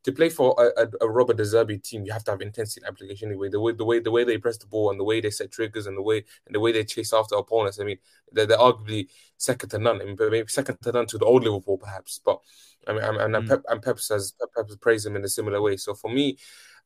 [0.05, 2.85] to play for a, a, a Robert De Zerbi team, you have to have intensity
[2.87, 3.49] application anyway.
[3.49, 5.51] The way the way the way they press the ball and the way they set
[5.51, 7.81] triggers and the way and the way they chase after opponents.
[7.81, 7.99] I mean,
[8.33, 10.01] they're, they're arguably second to none.
[10.01, 12.01] I mean, maybe second to none to the old Liverpool, perhaps.
[12.24, 12.40] But
[12.86, 13.48] I mean, and, and, mm.
[13.48, 15.76] Pep, and Pep says Pep, Pep praise him in a similar way.
[15.76, 16.38] So for me,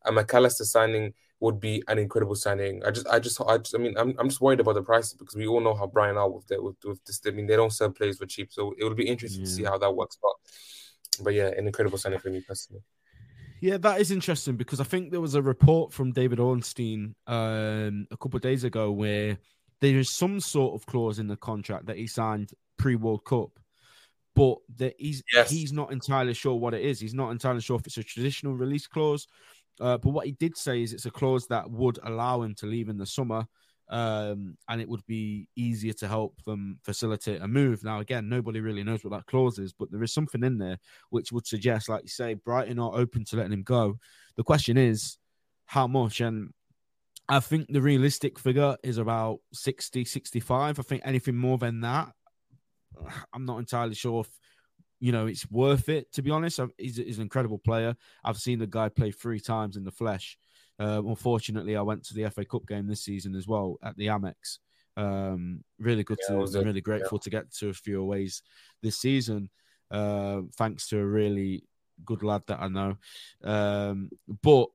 [0.04, 2.82] a Mac Allister signing would be an incredible signing.
[2.84, 5.12] I just, I just, I just, I mean, I'm, I'm just worried about the price
[5.12, 7.20] because we all know how Brighton are with, the, with, with this.
[7.26, 9.46] I mean, they don't sell players for cheap, so it would be interesting yeah.
[9.46, 10.16] to see how that works.
[10.20, 12.82] But, but yeah, an incredible signing for me personally.
[13.60, 18.06] Yeah, that is interesting because I think there was a report from David Ornstein um,
[18.10, 19.38] a couple of days ago where
[19.80, 23.50] there is some sort of clause in the contract that he signed pre World Cup,
[24.36, 25.50] but that he's yes.
[25.50, 27.00] he's not entirely sure what it is.
[27.00, 29.26] He's not entirely sure if it's a traditional release clause.
[29.80, 32.66] Uh, but what he did say is it's a clause that would allow him to
[32.66, 33.46] leave in the summer
[33.88, 37.84] um, and it would be easier to help them facilitate a move.
[37.84, 40.78] Now, again, nobody really knows what that clause is, but there is something in there
[41.10, 43.98] which would suggest, like you say, Brighton are open to letting him go.
[44.36, 45.18] The question is,
[45.66, 46.20] how much?
[46.20, 46.52] And
[47.28, 50.78] I think the realistic figure is about 60, 65.
[50.78, 52.12] I think anything more than that,
[53.32, 54.30] I'm not entirely sure if
[55.00, 56.12] you know it's worth it.
[56.14, 57.96] To be honest, he's, he's an incredible player.
[58.24, 60.38] I've seen the guy play three times in the flesh.
[60.78, 64.08] Uh, unfortunately, I went to the FA Cup game this season as well at the
[64.08, 64.58] Amex.
[64.96, 67.24] Um, really good yeah, to, really grateful yeah.
[67.24, 68.42] to get to a few aways
[68.82, 69.50] this season.
[69.90, 71.64] Uh, thanks to a really
[72.04, 72.96] good lad that I know.
[73.42, 74.10] Um,
[74.42, 74.68] but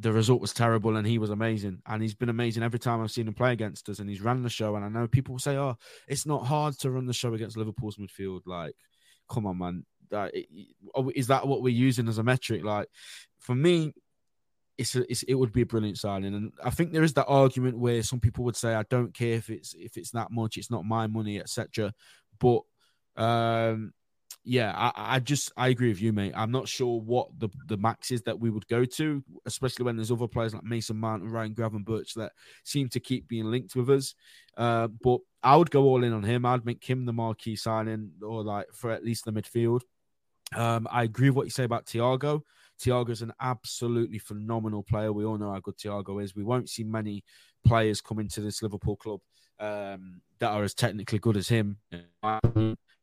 [0.00, 1.82] the result was terrible and he was amazing.
[1.86, 3.98] And he's been amazing every time I've seen him play against us.
[3.98, 4.74] And he's ran the show.
[4.74, 5.76] And I know people say, oh,
[6.08, 8.40] it's not hard to run the show against Liverpool's midfield.
[8.46, 8.74] Like,
[9.28, 9.84] come on, man.
[11.14, 12.64] Is that what we're using as a metric?
[12.64, 12.88] Like,
[13.38, 13.92] for me,
[14.80, 17.26] it's, a, it's, it would be a brilliant signing, and I think there is that
[17.26, 20.56] argument where some people would say, "I don't care if it's if it's that much,
[20.56, 21.92] it's not my money, etc."
[22.38, 22.62] But
[23.14, 23.92] um,
[24.44, 26.32] yeah, I, I just I agree with you, mate.
[26.34, 29.96] I'm not sure what the the max is that we would go to, especially when
[29.96, 32.32] there's other players like Mason Mount and Ryan Gravenberch that
[32.64, 34.14] seem to keep being linked with us.
[34.56, 36.46] Uh, but I would go all in on him.
[36.46, 39.82] I'd make him the marquee signing, or like for at least the midfield.
[40.54, 42.40] Um, I agree with what you say about Thiago.
[42.80, 45.12] Thiago's an absolutely phenomenal player.
[45.12, 46.34] We all know how good Thiago is.
[46.34, 47.24] We won't see many
[47.64, 49.20] players come into this Liverpool club
[49.60, 51.76] um, that are as technically good as him.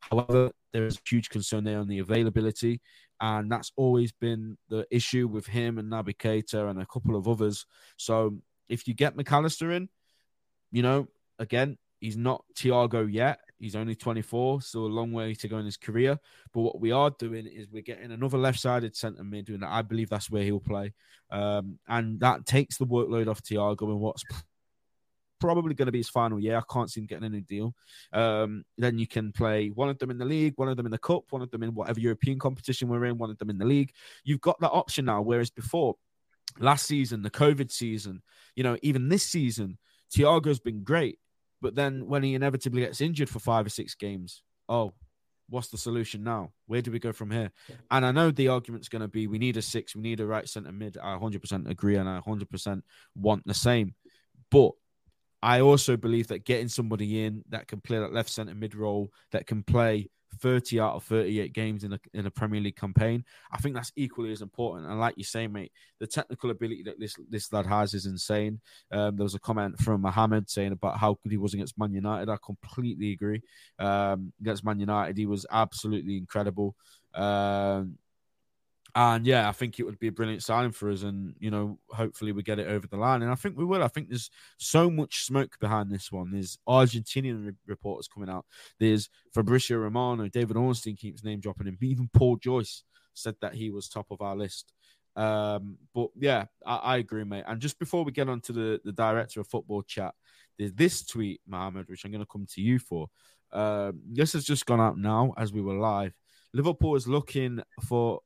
[0.01, 2.81] However, there is a huge concern there on the availability,
[3.19, 7.27] and that's always been the issue with him and Naby Keita and a couple of
[7.27, 7.65] others.
[7.97, 8.37] So
[8.69, 9.89] if you get Mac Allister in,
[10.71, 11.07] you know,
[11.39, 13.39] again, he's not Thiago yet.
[13.59, 16.19] He's only 24, so a long way to go in his career.
[16.53, 20.09] But what we are doing is we're getting another left-sided centre mid, and I believe
[20.09, 20.93] that's where he'll play.
[21.31, 24.23] Um, and that takes the workload off Thiago and what's
[25.39, 26.57] probably going to be his final year.
[26.57, 27.75] I can't see him getting a new deal.
[28.13, 30.91] Um, then you can play one of them in the league, one of them in
[30.91, 33.57] the cup, one of them in whatever European competition we're in, one of them in
[33.57, 33.91] the league.
[34.23, 35.21] You've got that option now.
[35.21, 35.95] Whereas before,
[36.59, 38.21] last season, the COVID season,
[38.55, 39.77] you know, even this season,
[40.13, 41.19] Thiago's been great.
[41.61, 44.93] But then when he inevitably gets injured for five or six games, oh,
[45.49, 46.51] what's the solution now?
[46.67, 47.51] Where do we go from here?
[47.89, 50.25] And I know the argument's going to be we need a six, we need a
[50.25, 50.97] right centre mid.
[50.97, 52.81] I 100% agree and I 100%
[53.15, 53.95] want the same.
[54.51, 54.71] But
[55.47, 59.13] I also believe that getting somebody in that can play that left centre mid role,
[59.31, 60.09] that can play
[60.41, 63.23] 30 out of 38 games in a, in a Premier League campaign.
[63.49, 64.89] I think that's equally as important.
[64.89, 65.71] And like you say, mate,
[66.01, 68.59] the technical ability that this this lad has is insane.
[68.91, 71.93] Um, there was a comment from Mohamed saying about how good he was against Man
[71.93, 72.27] United.
[72.27, 73.41] I completely agree.
[73.79, 76.75] Um, against Man United, he was absolutely incredible.
[77.13, 77.97] Um,
[78.97, 81.03] and yeah, I think it would be a brilliant signing for us.
[81.03, 83.21] And, you know, hopefully we get it over the line.
[83.21, 83.83] And I think we will.
[83.83, 86.31] I think there's so much smoke behind this one.
[86.31, 88.47] There's Argentinian re- reporters coming out.
[88.79, 90.27] There's Fabrizio Romano.
[90.29, 91.77] David Ornstein keeps name dropping him.
[91.83, 92.83] Even Paul Joyce
[93.13, 94.73] said that he was top of our list.
[95.15, 97.43] Um, but yeah, I, I, agree, mate.
[97.45, 100.15] And just before we get on to the, the director of football chat,
[100.57, 103.09] there's this tweet, Mohammed, which I'm going to come to you for.
[103.51, 106.13] Um, this has just gone out now as we were live.
[106.53, 108.21] Liverpool is looking for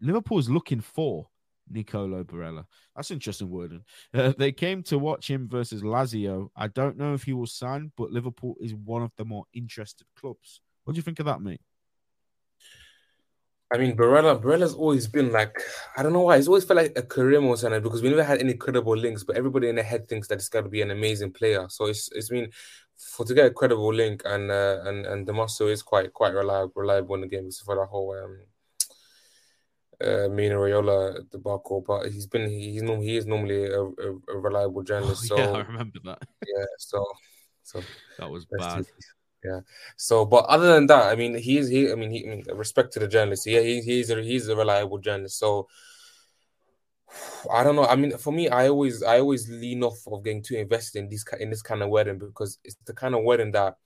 [0.00, 1.28] Liverpool is looking for
[1.70, 2.64] Nicolo Barella.
[2.94, 3.82] That's interesting wording.
[4.14, 6.48] Uh, they came to watch him versus Lazio.
[6.56, 10.06] I don't know if he will sign, but Liverpool is one of the more interested
[10.18, 10.60] clubs.
[10.84, 11.60] What do you think of that, mate?
[13.72, 15.60] I mean, Barella, Barella's always been like,
[15.96, 18.22] I don't know why, he's always felt like a career mode center because we never
[18.22, 20.82] had any credible links, but everybody in their head thinks that it's got to be
[20.82, 21.66] an amazing player.
[21.68, 22.52] So it's it's been
[22.96, 26.32] for to get a credible link and uh, and and Di Marzio is quite quite
[26.32, 28.38] reliable reliable in the game So for the whole um
[30.00, 34.82] uh, Mino Raiola debacle, but he's been he's he is normally a, a, a reliable
[34.90, 35.30] journalist.
[35.32, 36.22] Oh, yeah, I remember that.
[36.46, 37.04] Yeah, so
[37.62, 37.82] so
[38.18, 38.86] that was bad.
[39.44, 39.60] Yeah.
[39.96, 41.90] So, but other than that, I mean, he's he.
[41.90, 42.26] I mean, he.
[42.26, 43.46] I mean, respect to the journalist.
[43.46, 45.38] Yeah, he, he's a he's a reliable journalist.
[45.38, 45.68] So,
[47.52, 47.86] I don't know.
[47.86, 51.08] I mean, for me, I always I always lean off of getting too invested in
[51.08, 53.76] this in this kind of wedding because it's the kind of wedding that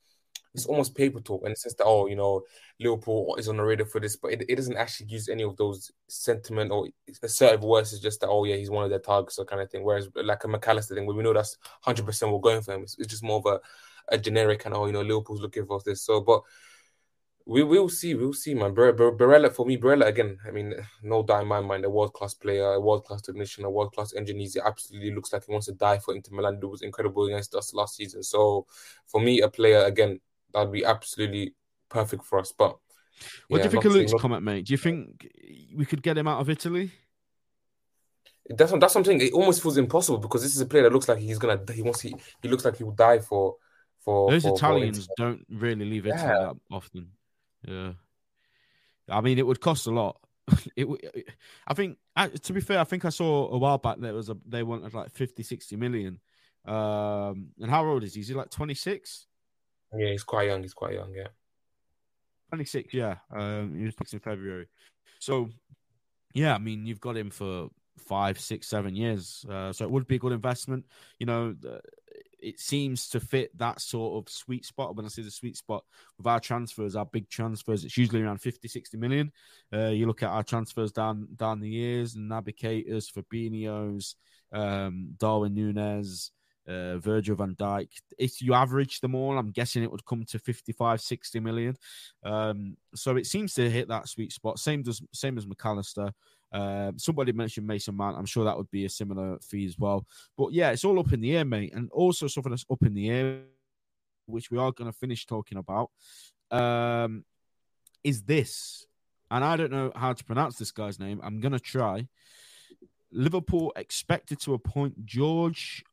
[0.55, 2.43] it's almost paper talk and it says that oh you know
[2.81, 5.57] Liverpool is on the radar for this, but it, it doesn't actually use any of
[5.57, 6.89] those sentiment or
[7.23, 7.93] assertive words.
[7.93, 9.85] It's just that oh yeah he's one of their targets or kind of thing.
[9.85, 12.75] Whereas like a Mac Allister thing where we know that's hundred percent we're going for
[12.75, 12.83] him.
[12.83, 13.61] It's, it's, just more of a,
[14.15, 16.03] a generic kind of oh you know Liverpool's looking for this.
[16.03, 16.43] So but
[17.47, 18.15] We will see.
[18.15, 18.75] We'll see, man.
[18.75, 20.39] Barella for me, Barella again.
[20.47, 23.65] I mean, no doubt in my mind, a world class player, a world class technician,
[23.65, 24.49] a world class engineer.
[24.53, 26.61] He absolutely looks like he wants to die for Inter Milan.
[26.63, 28.23] It was incredible against us last season.
[28.23, 28.67] So,
[29.07, 30.21] for me, a player again
[30.53, 31.55] that'd be absolutely
[31.89, 32.53] perfect for us.
[32.53, 32.77] But
[33.49, 34.21] what yeah, do you think of Luke's not...
[34.21, 34.67] comment, mate?
[34.67, 35.29] Do you think
[35.75, 36.91] we could get him out of Italy?
[38.49, 39.21] That's that's something.
[39.21, 41.61] It almost feels impossible because this is a player that looks like he's gonna.
[41.73, 42.01] He wants.
[42.01, 43.57] He, he looks like he will die for.
[44.01, 46.39] For those for, Italians for don't really leave Italy yeah.
[46.39, 47.09] that often.
[47.69, 47.93] Yeah,
[49.11, 50.17] I mean, it would cost a lot.
[50.77, 50.89] it,
[51.67, 51.99] I think,
[52.43, 54.95] to be fair, I think I saw a while back there was a they wanted
[54.95, 56.19] like 50, 60 million.
[56.65, 58.21] Um, and how old is he?
[58.21, 59.27] Is he like twenty six?
[59.97, 60.63] Yeah, he's quite young.
[60.63, 61.13] He's quite young.
[61.15, 61.29] Yeah,
[62.49, 62.95] twenty six.
[62.95, 64.67] Yeah, um, he was picked in February.
[65.19, 65.51] So,
[66.33, 67.69] yeah, I mean, you've got him for
[67.99, 69.45] five, six, seven years.
[69.49, 70.87] Uh, so it would be a good investment.
[71.19, 71.55] You know,
[72.43, 74.97] it seems to fit that sort of sweet spot.
[74.97, 75.85] When I say the sweet spot
[76.17, 79.33] with our transfers, our big transfers, it's usually around 50, 60 million.
[79.73, 84.17] Uh, you look at our transfers down down the years, and Naby Keita's, Fabinho's,
[84.53, 86.31] um, Darwin Nunez,
[86.69, 87.89] uh, Virgil van Dijk.
[88.19, 91.77] If you average them all, I'm guessing it would come to 55, 60 million.
[92.23, 94.59] Um, so it seems to hit that sweet spot.
[94.59, 96.13] Same does same as Mac Allister.
[96.53, 98.19] Uh, somebody mentioned Mason Mount.
[98.19, 100.07] I'm sure that would be a similar fee as well.
[100.37, 101.73] But yeah, it's all up in the air, mate.
[101.75, 103.41] And also something that's up in the air,
[104.27, 105.91] which we are going to finish talking about,
[106.51, 107.25] um,
[108.03, 108.87] is this.
[109.31, 111.21] And I don't know how to pronounce this guy's name.
[111.23, 112.09] I'm going to try.
[113.13, 115.85] Liverpool expected to appoint George.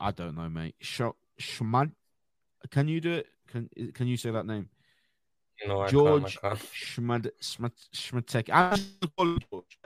[0.00, 0.74] I don't know, mate.
[0.80, 1.92] Schmad.
[2.70, 3.26] Can you do it?
[3.48, 4.68] Can Can you say that name?
[5.66, 7.30] No, George Schmad
[7.94, 8.48] Schmatek.
[9.18, 9.78] George.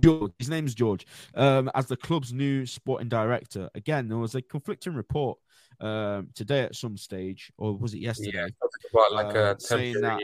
[0.00, 0.32] George.
[0.38, 1.06] His name's George.
[1.34, 3.70] Um, as the club's new sporting director.
[3.74, 5.38] Again, there was a conflicting report
[5.80, 8.32] um, today at some stage, or was it yesterday?
[8.34, 8.48] Yeah,
[8.92, 10.20] about like uh, a saying that,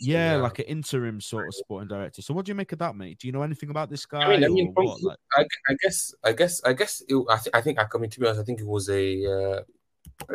[0.00, 2.22] yeah, yeah, like an interim sort of sporting director.
[2.22, 3.18] So, what do you make of that, mate?
[3.18, 4.22] Do you know anything about this guy?
[4.22, 5.18] I mean, I, mean, like...
[5.34, 8.20] I, I, guess, I guess, I guess, it, I, th- I think, I mean, to
[8.20, 9.60] be honest, I think it was a, uh,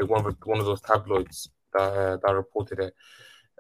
[0.02, 2.94] a one of one of those tabloids that uh, that reported it.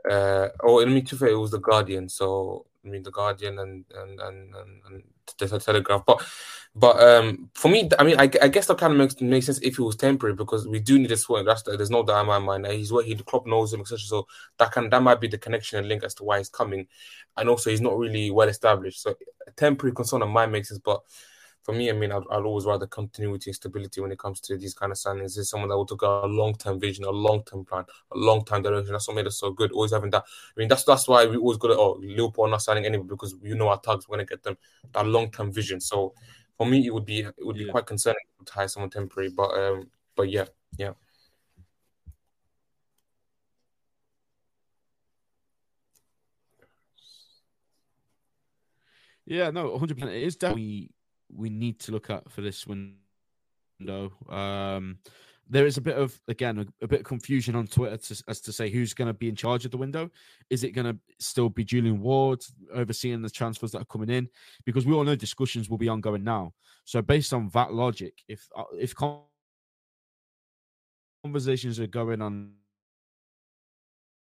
[0.09, 2.09] Uh, oh, I mean, to fair, it was the Guardian.
[2.09, 5.03] So I mean, the Guardian and and and and,
[5.39, 6.03] the Telegraph.
[6.05, 6.25] But
[6.75, 9.59] but um, for me, I mean, I, I guess that kind of makes makes sense
[9.61, 11.45] if it was temporary because we do need a swing.
[11.45, 12.67] That's there's no doubt in my mind.
[12.67, 13.99] He's what he the club knows him, etc.
[13.99, 14.27] So
[14.57, 16.87] that can that might be the connection and link as to why he's coming,
[17.37, 19.01] and also he's not really well established.
[19.01, 19.15] So
[19.47, 21.01] a temporary concern of mine makes sense, but
[21.63, 24.57] for me, I mean, I'd, I'd, always rather continuity and stability when it comes to
[24.57, 25.37] these kind of signings.
[25.37, 28.43] Is someone that will take a long term vision, a long term plan, a long
[28.43, 28.91] term direction.
[28.91, 29.71] That's what made us so good.
[29.71, 30.23] Always having that.
[30.25, 33.35] I mean, that's that's why we always go to oh Liverpool not signing anybody because
[33.41, 34.09] you know our targets.
[34.09, 34.57] We're gonna get them
[34.91, 35.79] that long term vision.
[35.79, 36.13] So
[36.57, 37.71] for me, it would be it would be yeah.
[37.71, 39.29] quite concerning to hire someone temporary.
[39.29, 40.45] But um, but yeah,
[40.77, 40.91] yeah.
[49.25, 50.03] Yeah, no, 100%.
[50.03, 50.91] It is definitely
[51.35, 54.11] we need to look at for this window.
[54.29, 54.99] Um,
[55.49, 58.39] there is a bit of again a, a bit of confusion on Twitter to, as
[58.41, 60.09] to say who's going to be in charge of the window.
[60.49, 64.29] Is it going to still be Julian Ward overseeing the transfers that are coming in?
[64.65, 66.53] Because we all know discussions will be ongoing now.
[66.85, 68.93] So based on that logic, if uh, if
[71.23, 72.53] conversations are going on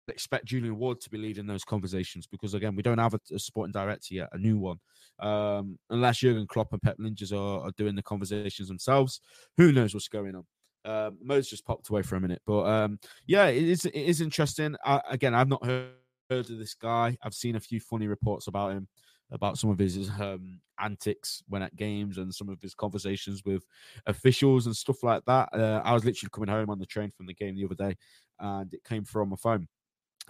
[0.07, 3.39] expect Julian Ward to be leading those conversations because again, we don't have a, a
[3.39, 4.79] sporting director yet, a new one.
[5.19, 9.21] Um, unless Jurgen Klopp and Pep Lijnders are, are, doing the conversations themselves,
[9.57, 10.45] who knows what's going on?
[10.83, 14.21] Um, Mo's just popped away for a minute, but um, yeah, it is it is
[14.21, 14.75] interesting.
[14.85, 15.89] I, again, I've not heard,
[16.29, 17.17] heard of this guy.
[17.23, 18.87] I've seen a few funny reports about him,
[19.31, 23.63] about some of his um, antics when at games and some of his conversations with
[24.05, 25.49] officials and stuff like that.
[25.53, 27.95] Uh, I was literally coming home on the train from the game the other day,
[28.39, 29.67] and it came on my phone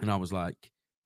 [0.00, 0.56] and I was like,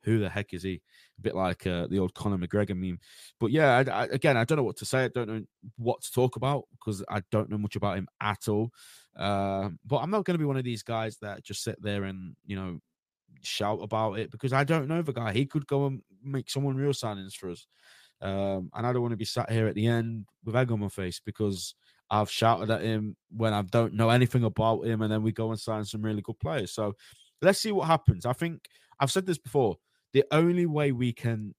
[0.04, 0.80] who the heck is he?
[1.18, 2.98] A bit like uh, the old Conor McGregor meme.
[3.38, 5.04] But yeah, I, I, again, I don't know what to say.
[5.04, 5.42] I don't know
[5.76, 8.70] what to talk about because I don't know much about him at all.
[9.16, 12.04] Uh, but I'm not going to be one of these guys that just sit there
[12.04, 12.78] and, you know,
[13.42, 15.32] shout about it because I don't know the guy.
[15.32, 17.66] He could go and make someone real signings for us.
[18.22, 20.80] Um, and I don't want to be sat here at the end with egg on
[20.80, 21.74] my face because
[22.10, 25.50] I've shouted at him when I don't know anything about him, and then we go
[25.50, 26.72] and sign some really good players.
[26.72, 26.96] So
[27.42, 28.26] let's see what happens.
[28.26, 28.66] I think
[28.98, 29.76] I've said this before.
[30.12, 31.54] The only way we can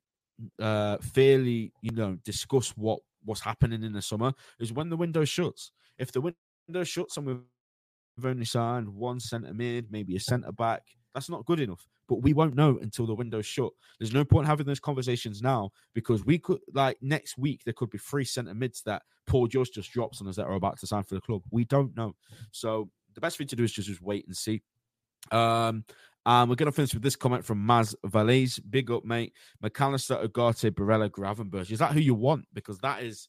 [0.59, 5.25] uh fairly, you know, discuss what what's happening in the summer is when the window
[5.25, 5.71] shuts.
[5.97, 10.83] If the window shuts and we've only signed one centre mid, maybe a centre back,
[11.13, 11.87] that's not good enough.
[12.09, 13.71] But we won't know until the window's shut.
[13.99, 17.89] There's no point having those conversations now because we could, like, next week, there could
[17.89, 20.87] be three centre mids that Paul George just drops on us that are about to
[20.87, 21.41] sign for the club.
[21.51, 22.15] We don't know.
[22.51, 24.61] So the best thing to do is just, just wait and see.
[25.31, 25.85] Um,
[26.25, 28.59] and we're going to finish with this comment from Maz Valise.
[28.69, 29.33] Big up, mate.
[29.63, 31.71] McAllister, Agate, Barella, Gravenberch.
[31.71, 32.45] Is that who you want?
[32.53, 33.27] Because that is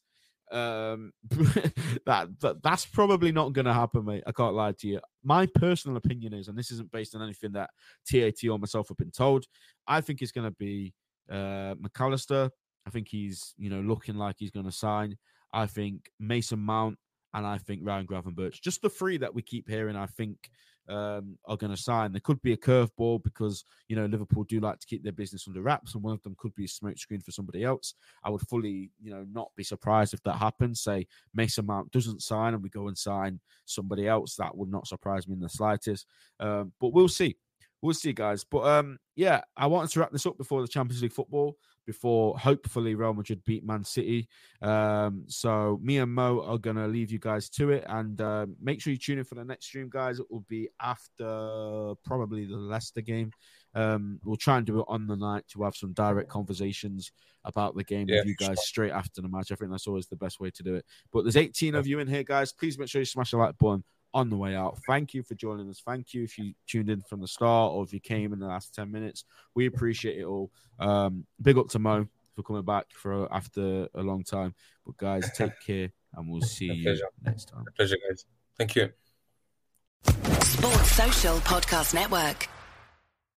[0.51, 1.11] um
[2.05, 5.47] that, that that's probably not going to happen mate i can't lie to you my
[5.55, 7.71] personal opinion is and this isn't based on anything that
[8.05, 9.45] tat or myself have been told
[9.87, 10.93] i think it's going to be
[11.31, 12.49] uh mcallister
[12.85, 15.17] i think he's you know looking like he's going to sign
[15.53, 16.97] i think mason mount
[17.33, 20.51] and i think ryan gravenberch just the three that we keep hearing i think
[20.89, 22.11] um, are going to sign.
[22.11, 25.47] There could be a curveball because you know Liverpool do like to keep their business
[25.47, 27.93] under wraps, and one of them could be a smokescreen for somebody else.
[28.23, 30.81] I would fully, you know, not be surprised if that happens.
[30.81, 34.35] Say Mason Mount doesn't sign, and we go and sign somebody else.
[34.35, 36.05] That would not surprise me in the slightest.
[36.39, 37.37] Um, but we'll see.
[37.81, 38.45] We'll see, guys.
[38.45, 42.37] But um, yeah, I wanted to wrap this up before the Champions League football before
[42.37, 44.27] hopefully Real Madrid beat Man City.
[44.61, 48.81] Um, so me and Mo are gonna leave you guys to it, and uh, make
[48.81, 50.19] sure you tune in for the next stream, guys.
[50.19, 53.31] It will be after probably the Leicester game.
[53.75, 57.11] Um, we'll try and do it on the night to have some direct conversations
[57.43, 59.51] about the game yeah, with you guys straight after the match.
[59.51, 60.85] I think that's always the best way to do it.
[61.11, 62.53] But there's 18 of you in here, guys.
[62.53, 63.83] Please make sure you smash the like button
[64.13, 64.77] on the way out.
[64.87, 65.81] Thank you for joining us.
[65.85, 68.47] Thank you if you tuned in from the start or if you came in the
[68.47, 69.25] last 10 minutes.
[69.55, 70.51] We appreciate it all.
[70.79, 74.53] Um, big up to Mo for coming back for after a long time.
[74.85, 77.07] But guys, take care and we'll see you pleasure.
[77.23, 77.65] next time.
[77.75, 78.25] pleasure, guys.
[78.57, 78.91] Thank you.
[80.05, 82.47] Sports Social Podcast Network.